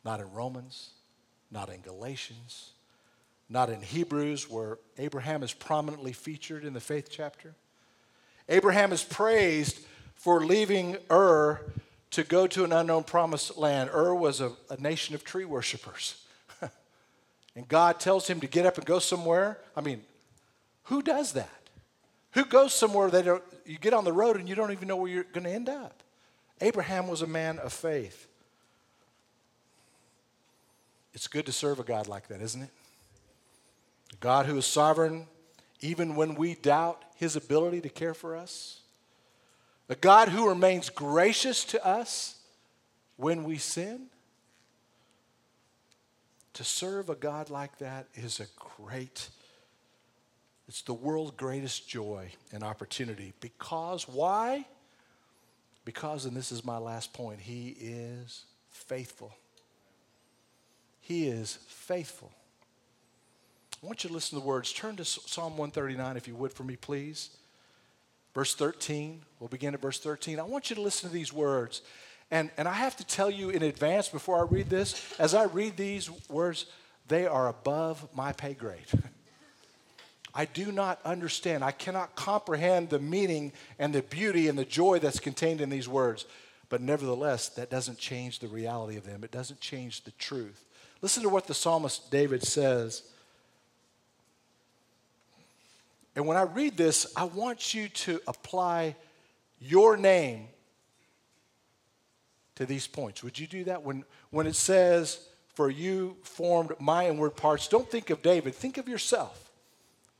Not 0.04 0.20
in 0.20 0.30
Romans, 0.32 0.90
not 1.50 1.70
in 1.70 1.80
Galatians, 1.80 2.72
not 3.48 3.70
in 3.70 3.80
Hebrews, 3.80 4.48
where 4.48 4.78
Abraham 4.98 5.42
is 5.42 5.54
prominently 5.54 6.12
featured 6.12 6.64
in 6.64 6.74
the 6.74 6.80
faith 6.80 7.08
chapter. 7.10 7.54
Abraham 8.48 8.92
is 8.92 9.02
praised 9.02 9.80
for 10.14 10.44
leaving 10.44 10.98
Ur 11.10 11.60
to 12.10 12.24
go 12.24 12.46
to 12.46 12.64
an 12.64 12.72
unknown 12.72 13.04
promised 13.04 13.56
land. 13.58 13.90
Ur 13.90 14.14
was 14.14 14.40
a, 14.40 14.52
a 14.70 14.80
nation 14.80 15.14
of 15.14 15.24
tree 15.24 15.44
worshippers. 15.44 16.24
and 17.56 17.68
God 17.68 18.00
tells 18.00 18.28
him 18.28 18.40
to 18.40 18.46
get 18.46 18.66
up 18.66 18.76
and 18.76 18.86
go 18.86 18.98
somewhere. 18.98 19.58
I 19.76 19.80
mean, 19.80 20.02
who 20.84 21.02
does 21.02 21.32
that? 21.32 21.50
Who 22.32 22.44
goes 22.44 22.72
somewhere 22.72 23.10
that 23.10 23.42
you 23.66 23.78
get 23.78 23.92
on 23.92 24.04
the 24.04 24.12
road 24.12 24.36
and 24.36 24.48
you 24.48 24.54
don't 24.54 24.72
even 24.72 24.88
know 24.88 24.96
where 24.96 25.10
you're 25.10 25.24
going 25.24 25.44
to 25.44 25.52
end 25.52 25.68
up? 25.68 26.02
Abraham 26.60 27.08
was 27.08 27.22
a 27.22 27.26
man 27.26 27.58
of 27.58 27.72
faith. 27.72 28.26
It's 31.14 31.26
good 31.26 31.46
to 31.46 31.52
serve 31.52 31.80
a 31.80 31.84
God 31.84 32.06
like 32.06 32.28
that, 32.28 32.40
isn't 32.40 32.62
it? 32.62 32.70
A 34.12 34.16
God 34.16 34.46
who 34.46 34.56
is 34.56 34.66
sovereign, 34.66 35.26
even 35.80 36.14
when 36.14 36.34
we 36.34 36.54
doubt 36.54 37.02
his 37.16 37.36
ability 37.36 37.80
to 37.82 37.88
care 37.88 38.14
for 38.14 38.36
us. 38.36 38.80
A 39.88 39.94
God 39.94 40.28
who 40.28 40.48
remains 40.48 40.90
gracious 40.90 41.64
to 41.66 41.84
us 41.84 42.36
when 43.16 43.44
we 43.44 43.58
sin. 43.58 44.06
To 46.54 46.64
serve 46.64 47.08
a 47.08 47.14
God 47.14 47.50
like 47.50 47.78
that 47.78 48.06
is 48.14 48.40
a 48.40 48.46
great, 48.82 49.28
it's 50.66 50.82
the 50.82 50.92
world's 50.92 51.30
greatest 51.36 51.88
joy 51.88 52.32
and 52.52 52.64
opportunity. 52.64 53.32
Because, 53.40 54.08
why? 54.08 54.66
Because, 55.84 56.26
and 56.26 56.36
this 56.36 56.50
is 56.50 56.64
my 56.64 56.78
last 56.78 57.12
point, 57.12 57.40
He 57.40 57.76
is 57.80 58.44
faithful. 58.70 59.32
He 61.00 61.28
is 61.28 61.58
faithful. 61.68 62.32
I 63.82 63.86
want 63.86 64.02
you 64.02 64.08
to 64.08 64.14
listen 64.14 64.36
to 64.36 64.42
the 64.42 64.48
words. 64.48 64.72
Turn 64.72 64.96
to 64.96 65.04
Psalm 65.04 65.52
139, 65.52 66.16
if 66.16 66.26
you 66.26 66.34
would, 66.34 66.52
for 66.52 66.64
me, 66.64 66.76
please. 66.76 67.30
Verse 68.34 68.54
13, 68.54 69.22
we'll 69.40 69.48
begin 69.48 69.74
at 69.74 69.80
verse 69.80 69.98
13. 69.98 70.38
I 70.38 70.42
want 70.42 70.70
you 70.70 70.76
to 70.76 70.82
listen 70.82 71.08
to 71.08 71.14
these 71.14 71.32
words. 71.32 71.82
And, 72.30 72.50
and 72.56 72.68
I 72.68 72.74
have 72.74 72.96
to 72.96 73.06
tell 73.06 73.30
you 73.30 73.50
in 73.50 73.62
advance 73.62 74.08
before 74.08 74.38
I 74.38 74.42
read 74.42 74.68
this, 74.68 75.14
as 75.18 75.34
I 75.34 75.44
read 75.44 75.76
these 75.76 76.10
words, 76.28 76.66
they 77.08 77.26
are 77.26 77.48
above 77.48 78.06
my 78.14 78.32
pay 78.32 78.54
grade. 78.54 78.86
I 80.34 80.44
do 80.44 80.70
not 80.70 81.00
understand. 81.04 81.64
I 81.64 81.72
cannot 81.72 82.14
comprehend 82.14 82.90
the 82.90 82.98
meaning 82.98 83.52
and 83.78 83.94
the 83.94 84.02
beauty 84.02 84.46
and 84.48 84.58
the 84.58 84.64
joy 84.64 84.98
that's 84.98 85.18
contained 85.18 85.60
in 85.60 85.70
these 85.70 85.88
words. 85.88 86.26
But 86.68 86.82
nevertheless, 86.82 87.48
that 87.50 87.70
doesn't 87.70 87.98
change 87.98 88.38
the 88.38 88.46
reality 88.46 88.96
of 88.98 89.04
them, 89.04 89.24
it 89.24 89.30
doesn't 89.30 89.60
change 89.60 90.04
the 90.04 90.10
truth. 90.12 90.64
Listen 91.00 91.22
to 91.22 91.28
what 91.28 91.46
the 91.46 91.54
psalmist 91.54 92.10
David 92.10 92.42
says. 92.42 93.02
And 96.18 96.26
when 96.26 96.36
I 96.36 96.42
read 96.42 96.76
this, 96.76 97.06
I 97.14 97.22
want 97.22 97.74
you 97.74 97.88
to 97.90 98.20
apply 98.26 98.96
your 99.60 99.96
name 99.96 100.48
to 102.56 102.66
these 102.66 102.88
points. 102.88 103.22
Would 103.22 103.38
you 103.38 103.46
do 103.46 103.62
that? 103.62 103.84
When, 103.84 104.02
when 104.30 104.48
it 104.48 104.56
says, 104.56 105.20
For 105.54 105.70
you 105.70 106.16
formed 106.24 106.72
my 106.80 107.08
inward 107.08 107.36
parts, 107.36 107.68
don't 107.68 107.88
think 107.88 108.10
of 108.10 108.20
David, 108.20 108.56
think 108.56 108.78
of 108.78 108.88
yourself. 108.88 109.52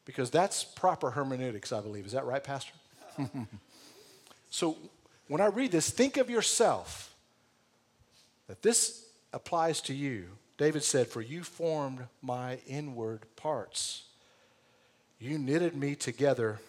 Because 0.05 0.31
that's 0.31 0.63
proper 0.63 1.11
hermeneutics, 1.11 1.73
I 1.73 1.81
believe. 1.81 2.07
Is 2.07 2.13
that 2.13 2.27
right, 2.27 2.45
Pastor? 2.45 2.75
so 4.51 4.77
when 5.27 5.41
I 5.41 5.47
read 5.47 5.73
this, 5.73 5.91
think 5.91 6.17
of 6.17 6.31
yourself 6.31 7.13
that 8.47 8.63
this 8.63 9.05
applies 9.33 9.81
to 9.81 9.95
you. 9.95 10.27
David 10.59 10.85
said, 10.85 11.09
For 11.09 11.23
you 11.23 11.43
formed 11.43 12.07
my 12.23 12.61
inward 12.69 13.27
parts. 13.35 14.05
You 15.19 15.39
knitted 15.39 15.75
me 15.75 15.95
together 15.95 16.61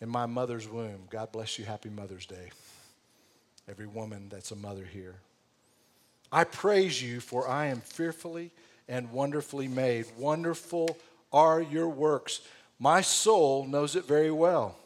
in 0.00 0.08
my 0.08 0.26
mother's 0.26 0.68
womb. 0.68 1.04
God 1.10 1.32
bless 1.32 1.58
you. 1.58 1.64
Happy 1.64 1.88
Mother's 1.88 2.26
Day 2.26 2.50
every 3.68 3.86
woman 3.86 4.28
that's 4.30 4.50
a 4.50 4.56
mother 4.56 4.84
here. 4.84 5.16
I 6.32 6.44
praise 6.44 7.02
you, 7.02 7.20
for 7.20 7.48
I 7.48 7.66
am 7.66 7.80
fearfully 7.80 8.50
and 8.88 9.12
wonderfully 9.12 9.68
made. 9.68 10.06
Wonderful 10.16 10.96
are 11.32 11.60
your 11.60 11.88
works. 11.88 12.40
My 12.78 13.00
soul 13.02 13.66
knows 13.66 13.96
it 13.96 14.06
very 14.06 14.30
well. 14.30 14.76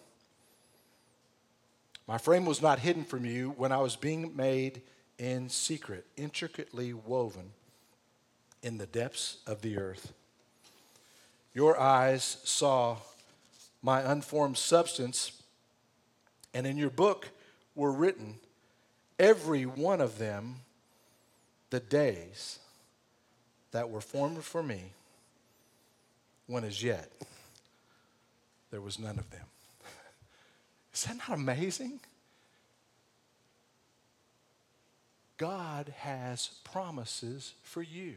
My 2.08 2.18
frame 2.18 2.44
was 2.44 2.61
not 2.61 2.80
hidden 2.80 3.04
from 3.04 3.24
you 3.24 3.50
when 3.56 3.70
I 3.70 3.78
was 3.78 3.94
being 3.94 4.35
made 4.35 4.82
in 5.18 5.48
secret, 5.48 6.04
intricately 6.16 6.92
woven 6.92 7.52
in 8.62 8.78
the 8.78 8.87
depths 8.87 9.38
of 9.46 9.62
the 9.62 9.78
earth. 9.78 10.12
Your 11.55 11.79
eyes 11.79 12.38
saw 12.45 12.97
my 13.83 14.01
unformed 14.01 14.57
substance, 14.57 15.43
and 16.55 16.67
in 16.67 16.77
your 16.77 16.91
book 16.91 17.29
were 17.75 17.93
written 17.93 18.38
every 19.19 19.67
one 19.67 20.01
of 20.01 20.19
them 20.19 20.57
the 21.71 21.81
days 21.81 22.59
that 23.73 23.91
were 23.91 24.01
formed 24.01 24.45
for 24.45 24.62
me 24.62 24.93
when 26.47 26.65
as 26.65 26.83
yet 26.83 27.11
there 28.71 28.81
was 28.81 28.99
none 28.99 29.19
of 29.19 29.31
them. 29.31 29.47
Is 30.95 31.05
that 31.05 31.17
not 31.17 31.31
amazing? 31.31 32.01
God 35.38 35.93
has 35.99 36.51
promises 36.62 37.55
for 37.62 37.83
you. 37.83 38.17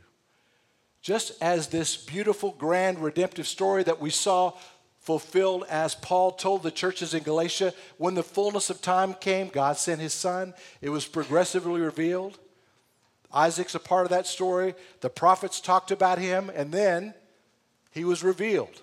Just 1.05 1.33
as 1.39 1.67
this 1.67 1.95
beautiful, 1.95 2.55
grand, 2.57 2.97
redemptive 2.97 3.45
story 3.45 3.83
that 3.83 4.01
we 4.01 4.09
saw 4.09 4.53
fulfilled 5.01 5.63
as 5.69 5.93
Paul 5.93 6.31
told 6.31 6.63
the 6.63 6.71
churches 6.71 7.13
in 7.13 7.21
Galatia. 7.21 7.75
When 7.99 8.15
the 8.15 8.23
fullness 8.23 8.71
of 8.71 8.81
time 8.81 9.13
came, 9.13 9.49
God 9.49 9.77
sent 9.77 10.01
his 10.01 10.13
son. 10.13 10.55
It 10.81 10.89
was 10.89 11.05
progressively 11.05 11.79
revealed. 11.79 12.39
Isaac's 13.31 13.75
a 13.75 13.79
part 13.79 14.07
of 14.07 14.09
that 14.09 14.25
story. 14.25 14.73
The 15.01 15.11
prophets 15.11 15.61
talked 15.61 15.91
about 15.91 16.17
him, 16.17 16.49
and 16.55 16.71
then 16.71 17.13
he 17.91 18.03
was 18.03 18.23
revealed. 18.23 18.81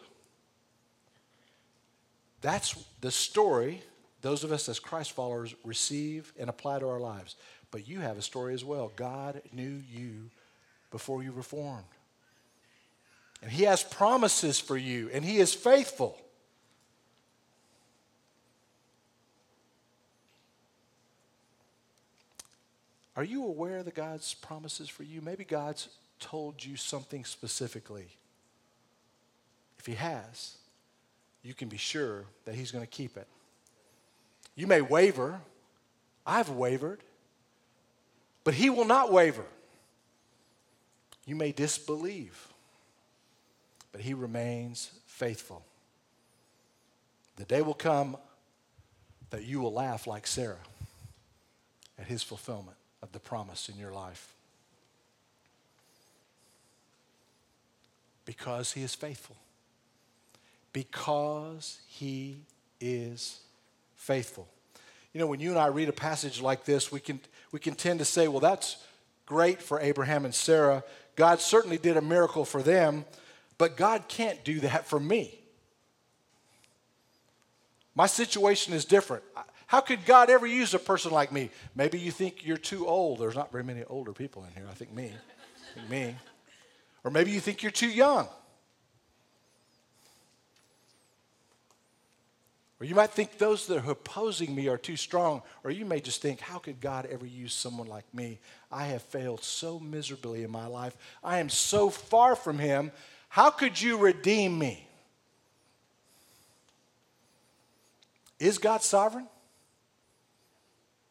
That's 2.41 2.77
the 3.01 3.11
story 3.11 3.83
those 4.21 4.45
of 4.45 4.53
us 4.53 4.69
as 4.69 4.79
Christ 4.79 5.11
followers 5.11 5.57
receive 5.65 6.33
and 6.39 6.49
apply 6.49 6.79
to 6.79 6.89
our 6.89 7.01
lives. 7.01 7.35
But 7.73 7.89
you 7.89 7.99
have 7.99 8.17
a 8.17 8.23
story 8.23 8.55
as 8.55 8.65
well. 8.65 8.93
God 8.95 9.43
knew 9.53 9.83
you 9.93 10.31
before 10.93 11.25
you 11.25 11.33
were 11.33 11.43
formed. 11.43 11.83
And 13.43 13.51
He 13.51 13.65
has 13.65 13.83
promises 13.83 14.61
for 14.61 14.77
you, 14.77 15.11
and 15.13 15.25
He 15.25 15.39
is 15.39 15.53
faithful. 15.53 16.17
Are 23.17 23.25
you 23.25 23.45
aware 23.45 23.79
of 23.79 23.85
the 23.85 23.91
God's 23.91 24.33
promises 24.35 24.89
for 24.89 25.03
you? 25.03 25.21
Maybe 25.21 25.45
God's 25.45 25.89
told 26.19 26.65
you 26.65 26.77
something 26.77 27.25
specifically. 27.25 28.07
If 29.79 29.87
He 29.87 29.95
has, 29.95 30.57
you 31.43 31.53
can 31.53 31.69
be 31.69 31.77
sure 31.77 32.25
that 32.45 32.55
He's 32.55 32.71
going 32.71 32.85
to 32.85 32.91
keep 32.91 33.17
it. 33.17 33.27
You 34.55 34.67
may 34.67 34.81
waver. 34.81 35.41
I've 36.25 36.49
wavered. 36.49 37.01
But 38.45 38.55
He 38.55 38.71
will 38.71 38.85
not 38.85 39.13
waver. 39.13 39.45
You 41.27 41.35
may 41.35 41.53
disbelieve 41.53 42.52
but 43.93 44.01
he 44.01 44.15
remains 44.15 44.91
faithful. 45.07 45.63
The 47.37 47.45
day 47.45 47.63
will 47.63 47.75
come 47.75 48.17
that 49.31 49.45
you 49.45 49.61
will 49.61 49.73
laugh 49.73 50.07
like 50.07 50.27
Sarah 50.27 50.57
at 51.99 52.07
his 52.07 52.23
fulfillment 52.23 52.77
of 53.03 53.13
the 53.13 53.21
promise 53.21 53.69
in 53.69 53.79
your 53.79 53.93
life. 53.93 54.35
Because 58.25 58.73
he 58.73 58.83
is 58.83 58.95
faithful. 58.95 59.37
Because 60.73 61.81
he 61.87 62.39
is 62.81 63.41
faithful. 63.97 64.49
You 65.13 65.21
know, 65.21 65.27
when 65.27 65.41
you 65.41 65.51
and 65.51 65.59
I 65.59 65.67
read 65.67 65.89
a 65.89 65.93
passage 65.93 66.41
like 66.41 66.65
this, 66.65 66.91
we 66.91 67.01
can, 67.01 67.21
we 67.51 67.59
can 67.59 67.75
tend 67.75 67.99
to 67.99 68.05
say, 68.05 68.29
well, 68.29 68.41
that's 68.41 68.77
great 69.27 69.61
for 69.61 69.81
Abraham 69.81 70.25
and 70.25 70.35
Sarah. 70.35 70.83
God 71.17 71.41
certainly 71.41 71.79
did 71.79 71.97
a 71.97 72.01
miracle 72.01 72.45
for 72.45 72.63
them, 72.63 73.05
but 73.63 73.77
God 73.77 74.09
can't 74.09 74.43
do 74.43 74.59
that 74.59 74.89
for 74.89 74.99
me. 74.99 75.39
My 77.95 78.09
situation 78.09 78.75
is 78.75 78.85
different. 78.85 79.23
How 79.69 79.81
could 79.81 80.05
God 80.05 80.31
ever 80.31 80.49
use 80.49 80.75
a 80.75 80.81
person 80.81 81.13
like 81.13 81.31
me? 81.31 81.49
Maybe 81.77 82.01
you 82.01 82.11
think 82.11 82.45
you're 82.45 82.57
too 82.57 82.89
old. 82.89 83.21
There's 83.21 83.37
not 83.37 83.53
very 83.53 83.63
many 83.63 83.85
older 83.85 84.13
people 84.13 84.43
in 84.43 84.51
here. 84.61 84.67
I 84.69 84.75
think 84.75 84.93
me. 84.93 85.13
Me. 85.89 86.17
Or 87.05 87.13
maybe 87.13 87.31
you 87.31 87.39
think 87.39 87.63
you're 87.63 87.71
too 87.71 87.87
young. 87.87 88.27
Or 92.81 92.85
you 92.85 92.97
might 92.97 93.11
think 93.11 93.39
those 93.39 93.69
that 93.69 93.87
are 93.87 93.91
opposing 93.93 94.57
me 94.57 94.67
are 94.67 94.77
too 94.77 94.97
strong. 94.97 95.43
Or 95.63 95.71
you 95.71 95.85
may 95.85 96.01
just 96.01 96.21
think, 96.21 96.41
how 96.41 96.59
could 96.59 96.81
God 96.81 97.07
ever 97.07 97.25
use 97.25 97.55
someone 97.55 97.87
like 97.87 98.13
me? 98.13 98.41
I 98.73 98.87
have 98.87 99.03
failed 99.03 99.45
so 99.45 99.79
miserably 99.79 100.43
in 100.43 100.51
my 100.51 100.67
life. 100.67 100.97
I 101.23 101.39
am 101.39 101.49
so 101.49 101.91
far 101.91 102.35
from 102.35 102.59
Him 102.59 102.91
how 103.33 103.49
could 103.49 103.81
you 103.81 103.97
redeem 103.97 104.59
me? 104.59 104.87
Is 108.39 108.59
God 108.59 108.83
sovereign? 108.83 109.27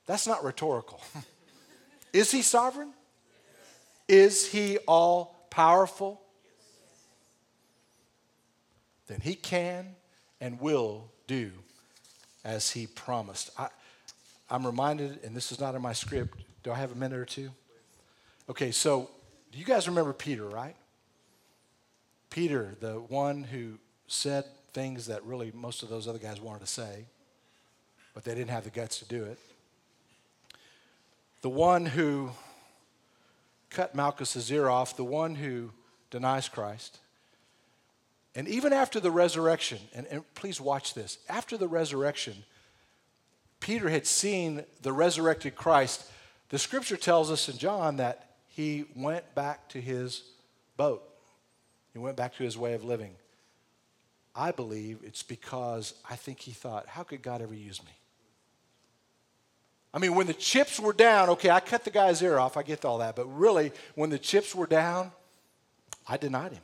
That's 0.05 0.27
not 0.27 0.43
rhetorical. 0.43 1.01
Is 2.13 2.29
he 2.29 2.43
sovereign? 2.43 2.93
Is 4.07 4.45
he 4.45 4.77
all 4.87 5.47
powerful? 5.49 6.21
Then 9.07 9.19
he 9.19 9.33
can 9.33 9.95
and 10.39 10.61
will 10.61 11.09
do 11.25 11.49
as 12.45 12.69
he 12.69 12.85
promised. 12.85 13.49
I, 13.57 13.69
am 14.51 14.63
reminded, 14.63 15.23
and 15.23 15.35
this 15.35 15.51
is 15.51 15.59
not 15.59 15.73
in 15.73 15.81
my 15.81 15.93
script. 15.93 16.37
Do 16.61 16.71
I 16.71 16.75
have 16.75 16.91
a 16.91 16.95
minute 16.95 17.17
or 17.17 17.25
two? 17.25 17.49
Okay, 18.47 18.69
so 18.69 19.09
do 19.51 19.57
you 19.57 19.65
guys 19.65 19.87
remember 19.87 20.13
Peter, 20.13 20.45
right? 20.45 20.75
Peter, 22.31 22.75
the 22.79 22.93
one 22.93 23.43
who 23.43 23.77
said 24.07 24.45
things 24.73 25.05
that 25.05 25.23
really 25.23 25.51
most 25.53 25.83
of 25.83 25.89
those 25.89 26.07
other 26.07 26.17
guys 26.17 26.41
wanted 26.41 26.61
to 26.61 26.65
say, 26.65 27.05
but 28.13 28.23
they 28.23 28.33
didn't 28.33 28.49
have 28.49 28.63
the 28.63 28.69
guts 28.69 28.97
to 28.99 29.05
do 29.05 29.23
it. 29.25 29.37
The 31.41 31.49
one 31.49 31.85
who 31.85 32.31
cut 33.69 33.93
Malchus's 33.93 34.49
ear 34.51 34.69
off, 34.69 34.95
the 34.95 35.03
one 35.03 35.35
who 35.35 35.71
denies 36.09 36.47
Christ. 36.47 36.99
And 38.33 38.47
even 38.47 38.71
after 38.71 39.01
the 39.01 39.11
resurrection, 39.11 39.79
and, 39.93 40.07
and 40.07 40.33
please 40.33 40.61
watch 40.61 40.93
this, 40.93 41.17
after 41.27 41.57
the 41.57 41.67
resurrection, 41.67 42.45
Peter 43.59 43.89
had 43.89 44.07
seen 44.07 44.63
the 44.81 44.93
resurrected 44.93 45.55
Christ. 45.55 46.09
The 46.49 46.59
scripture 46.59 46.97
tells 46.97 47.29
us 47.29 47.49
in 47.49 47.57
John 47.57 47.97
that 47.97 48.35
he 48.47 48.85
went 48.95 49.35
back 49.35 49.67
to 49.69 49.81
his 49.81 50.23
boat. 50.77 51.10
He 51.93 51.99
went 51.99 52.17
back 52.17 52.35
to 52.37 52.43
his 52.43 52.57
way 52.57 52.73
of 52.73 52.83
living. 52.83 53.15
I 54.35 54.51
believe 54.51 54.99
it's 55.03 55.23
because 55.23 55.93
I 56.09 56.15
think 56.15 56.39
he 56.39 56.51
thought, 56.51 56.87
how 56.87 57.03
could 57.03 57.21
God 57.21 57.41
ever 57.41 57.53
use 57.53 57.83
me? 57.83 57.91
I 59.93 59.99
mean, 59.99 60.15
when 60.15 60.27
the 60.27 60.33
chips 60.33 60.79
were 60.79 60.93
down, 60.93 61.29
okay, 61.29 61.49
I 61.49 61.59
cut 61.59 61.83
the 61.83 61.89
guy's 61.89 62.21
ear 62.21 62.39
off, 62.39 62.55
I 62.55 62.63
get 62.63 62.85
all 62.85 62.99
that, 62.99 63.15
but 63.15 63.25
really, 63.25 63.73
when 63.95 64.09
the 64.09 64.19
chips 64.19 64.55
were 64.55 64.67
down, 64.67 65.11
I 66.07 66.15
denied 66.15 66.53
him. 66.53 66.61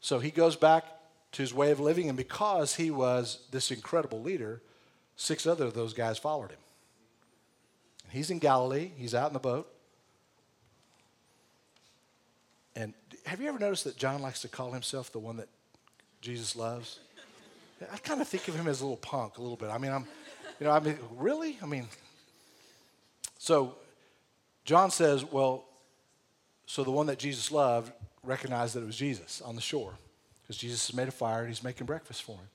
So 0.00 0.20
he 0.20 0.30
goes 0.30 0.54
back 0.54 0.84
to 1.32 1.42
his 1.42 1.52
way 1.52 1.72
of 1.72 1.80
living, 1.80 2.08
and 2.08 2.16
because 2.16 2.76
he 2.76 2.92
was 2.92 3.40
this 3.50 3.72
incredible 3.72 4.22
leader, 4.22 4.60
six 5.16 5.44
other 5.46 5.64
of 5.64 5.74
those 5.74 5.92
guys 5.92 6.18
followed 6.18 6.50
him. 6.50 6.58
He's 8.10 8.30
in 8.30 8.38
Galilee, 8.38 8.92
he's 8.96 9.14
out 9.14 9.28
in 9.28 9.32
the 9.32 9.40
boat. 9.40 9.68
And 12.76 12.94
have 13.26 13.40
you 13.40 13.48
ever 13.48 13.58
noticed 13.58 13.84
that 13.84 13.96
John 13.96 14.22
likes 14.22 14.42
to 14.42 14.48
call 14.48 14.72
himself 14.72 15.12
the 15.12 15.18
one 15.18 15.36
that 15.38 15.48
Jesus 16.20 16.56
loves? 16.56 17.00
I 17.92 17.96
kind 17.98 18.20
of 18.20 18.28
think 18.28 18.48
of 18.48 18.54
him 18.54 18.68
as 18.68 18.80
a 18.80 18.84
little 18.84 18.96
punk, 18.96 19.38
a 19.38 19.42
little 19.42 19.56
bit. 19.56 19.70
I 19.70 19.78
mean, 19.78 19.92
I'm, 19.92 20.06
you 20.60 20.66
know, 20.66 20.72
I 20.72 20.80
mean, 20.80 20.98
really? 21.16 21.58
I 21.62 21.66
mean, 21.66 21.86
so 23.38 23.76
John 24.64 24.90
says, 24.90 25.24
well, 25.24 25.66
so 26.66 26.84
the 26.84 26.90
one 26.90 27.06
that 27.06 27.18
Jesus 27.18 27.50
loved 27.50 27.92
recognized 28.22 28.74
that 28.74 28.82
it 28.82 28.86
was 28.86 28.96
Jesus 28.96 29.42
on 29.42 29.54
the 29.54 29.60
shore 29.60 29.94
because 30.42 30.56
Jesus 30.56 30.86
has 30.86 30.96
made 30.96 31.08
a 31.08 31.12
fire 31.12 31.40
and 31.40 31.48
he's 31.48 31.62
making 31.62 31.86
breakfast 31.86 32.22
for 32.22 32.32
him. 32.32 32.48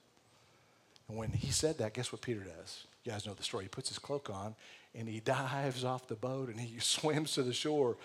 And 1.08 1.16
when 1.16 1.30
he 1.30 1.50
said 1.50 1.78
that, 1.78 1.94
guess 1.94 2.12
what 2.12 2.22
Peter 2.22 2.40
does? 2.40 2.84
You 3.04 3.12
guys 3.12 3.26
know 3.26 3.34
the 3.34 3.42
story. 3.42 3.64
He 3.64 3.68
puts 3.68 3.88
his 3.88 3.98
cloak 3.98 4.30
on 4.30 4.54
and 4.94 5.08
he 5.08 5.20
dives 5.24 5.84
off 5.84 6.08
the 6.08 6.14
boat 6.14 6.48
and 6.48 6.60
he 6.60 6.78
swims 6.80 7.34
to 7.34 7.42
the 7.42 7.52
shore 7.52 7.96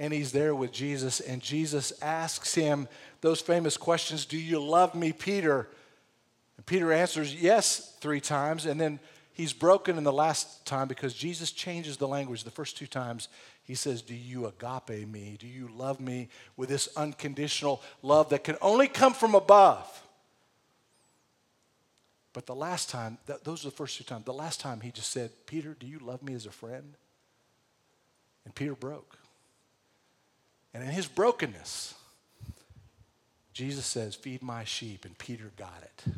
and 0.00 0.14
he's 0.14 0.32
there 0.32 0.54
with 0.54 0.72
Jesus. 0.72 1.20
And 1.20 1.42
Jesus 1.42 1.92
asks 2.00 2.54
him 2.54 2.88
those 3.20 3.42
famous 3.42 3.76
questions 3.76 4.24
Do 4.24 4.38
you 4.38 4.58
love 4.58 4.94
me, 4.94 5.12
Peter? 5.12 5.68
And 6.56 6.64
Peter 6.64 6.90
answers 6.90 7.34
yes 7.34 7.94
three 8.00 8.20
times. 8.20 8.64
And 8.64 8.80
then 8.80 8.98
he's 9.34 9.52
broken 9.52 9.98
in 9.98 10.04
the 10.04 10.12
last 10.12 10.64
time 10.64 10.88
because 10.88 11.12
Jesus 11.12 11.52
changes 11.52 11.98
the 11.98 12.08
language. 12.08 12.44
The 12.44 12.50
first 12.50 12.78
two 12.78 12.86
times 12.86 13.28
he 13.62 13.74
says, 13.74 14.00
Do 14.00 14.14
you 14.14 14.46
agape 14.46 15.06
me? 15.06 15.36
Do 15.38 15.46
you 15.46 15.68
love 15.76 16.00
me 16.00 16.30
with 16.56 16.70
this 16.70 16.88
unconditional 16.96 17.82
love 18.02 18.30
that 18.30 18.42
can 18.42 18.56
only 18.62 18.88
come 18.88 19.12
from 19.12 19.34
above? 19.34 20.02
But 22.32 22.46
the 22.46 22.54
last 22.54 22.88
time, 22.88 23.18
th- 23.26 23.40
those 23.42 23.66
are 23.66 23.68
the 23.68 23.76
first 23.76 23.98
two 23.98 24.04
times. 24.04 24.24
The 24.24 24.32
last 24.32 24.60
time 24.60 24.80
he 24.80 24.92
just 24.92 25.10
said, 25.10 25.30
Peter, 25.44 25.76
do 25.78 25.86
you 25.86 25.98
love 25.98 26.22
me 26.22 26.32
as 26.32 26.46
a 26.46 26.50
friend? 26.50 26.94
And 28.46 28.54
Peter 28.54 28.74
broke. 28.74 29.19
And 30.72 30.82
in 30.82 30.90
his 30.90 31.06
brokenness, 31.06 31.94
Jesus 33.52 33.86
says, 33.86 34.14
Feed 34.14 34.42
my 34.42 34.64
sheep, 34.64 35.04
and 35.04 35.18
Peter 35.18 35.50
got 35.56 35.82
it. 35.82 36.14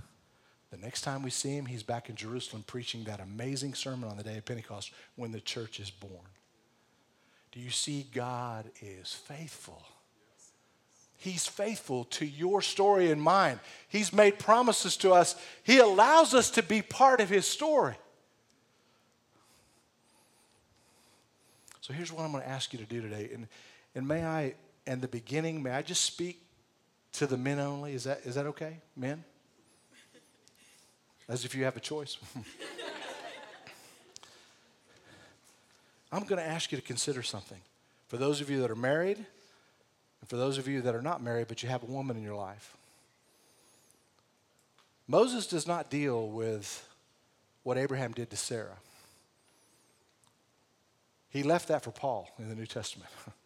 The 0.70 0.76
next 0.78 1.02
time 1.02 1.22
we 1.22 1.30
see 1.30 1.56
him, 1.56 1.66
he's 1.66 1.82
back 1.82 2.08
in 2.08 2.16
Jerusalem 2.16 2.64
preaching 2.66 3.04
that 3.04 3.20
amazing 3.20 3.74
sermon 3.74 4.08
on 4.08 4.16
the 4.16 4.22
day 4.22 4.38
of 4.38 4.44
Pentecost 4.44 4.90
when 5.16 5.32
the 5.32 5.40
church 5.40 5.80
is 5.80 5.90
born. 5.90 6.12
Do 7.52 7.60
you 7.60 7.70
see 7.70 8.06
God 8.14 8.70
is 8.80 9.12
faithful? 9.12 9.82
He's 11.18 11.46
faithful 11.46 12.04
to 12.04 12.26
your 12.26 12.62
story 12.62 13.10
and 13.10 13.22
mine. 13.22 13.60
He's 13.88 14.12
made 14.12 14.38
promises 14.38 14.96
to 14.98 15.12
us. 15.12 15.36
He 15.62 15.78
allows 15.78 16.34
us 16.34 16.50
to 16.52 16.62
be 16.62 16.82
part 16.82 17.20
of 17.20 17.28
His 17.28 17.46
story. 17.46 17.94
So 21.80 21.92
here's 21.92 22.10
what 22.12 22.24
I'm 22.24 22.32
going 22.32 22.42
to 22.42 22.48
ask 22.48 22.72
you 22.72 22.78
to 22.78 22.84
do 22.84 23.02
today. 23.02 23.30
And, 23.32 23.46
and 23.94 24.08
may 24.08 24.24
I, 24.24 24.54
in 24.86 25.00
the 25.00 25.08
beginning, 25.08 25.62
may 25.62 25.70
I 25.70 25.82
just 25.82 26.02
speak 26.02 26.42
to 27.12 27.26
the 27.26 27.36
men 27.36 27.58
only? 27.58 27.92
Is 27.94 28.04
that, 28.04 28.20
is 28.24 28.36
that 28.36 28.46
okay, 28.46 28.78
men? 28.96 29.24
As 31.28 31.44
if 31.44 31.54
you 31.54 31.64
have 31.64 31.76
a 31.76 31.80
choice. 31.80 32.16
I'm 36.12 36.24
going 36.24 36.40
to 36.40 36.46
ask 36.46 36.72
you 36.72 36.78
to 36.78 36.84
consider 36.84 37.22
something. 37.22 37.60
For 38.08 38.16
those 38.18 38.40
of 38.42 38.50
you 38.50 38.60
that 38.60 38.70
are 38.70 38.76
married, 38.76 39.16
and 39.16 40.28
for 40.28 40.36
those 40.36 40.58
of 40.58 40.68
you 40.68 40.82
that 40.82 40.94
are 40.94 41.02
not 41.02 41.22
married, 41.22 41.48
but 41.48 41.62
you 41.62 41.68
have 41.68 41.82
a 41.82 41.86
woman 41.86 42.16
in 42.16 42.22
your 42.22 42.34
life, 42.34 42.76
Moses 45.08 45.46
does 45.46 45.66
not 45.66 45.90
deal 45.90 46.28
with 46.28 46.86
what 47.62 47.78
Abraham 47.78 48.12
did 48.12 48.30
to 48.30 48.36
Sarah. 48.36 48.76
He 51.30 51.42
left 51.42 51.68
that 51.68 51.82
for 51.82 51.90
Paul 51.90 52.28
in 52.38 52.48
the 52.48 52.54
New 52.54 52.66
Testament. 52.66 53.10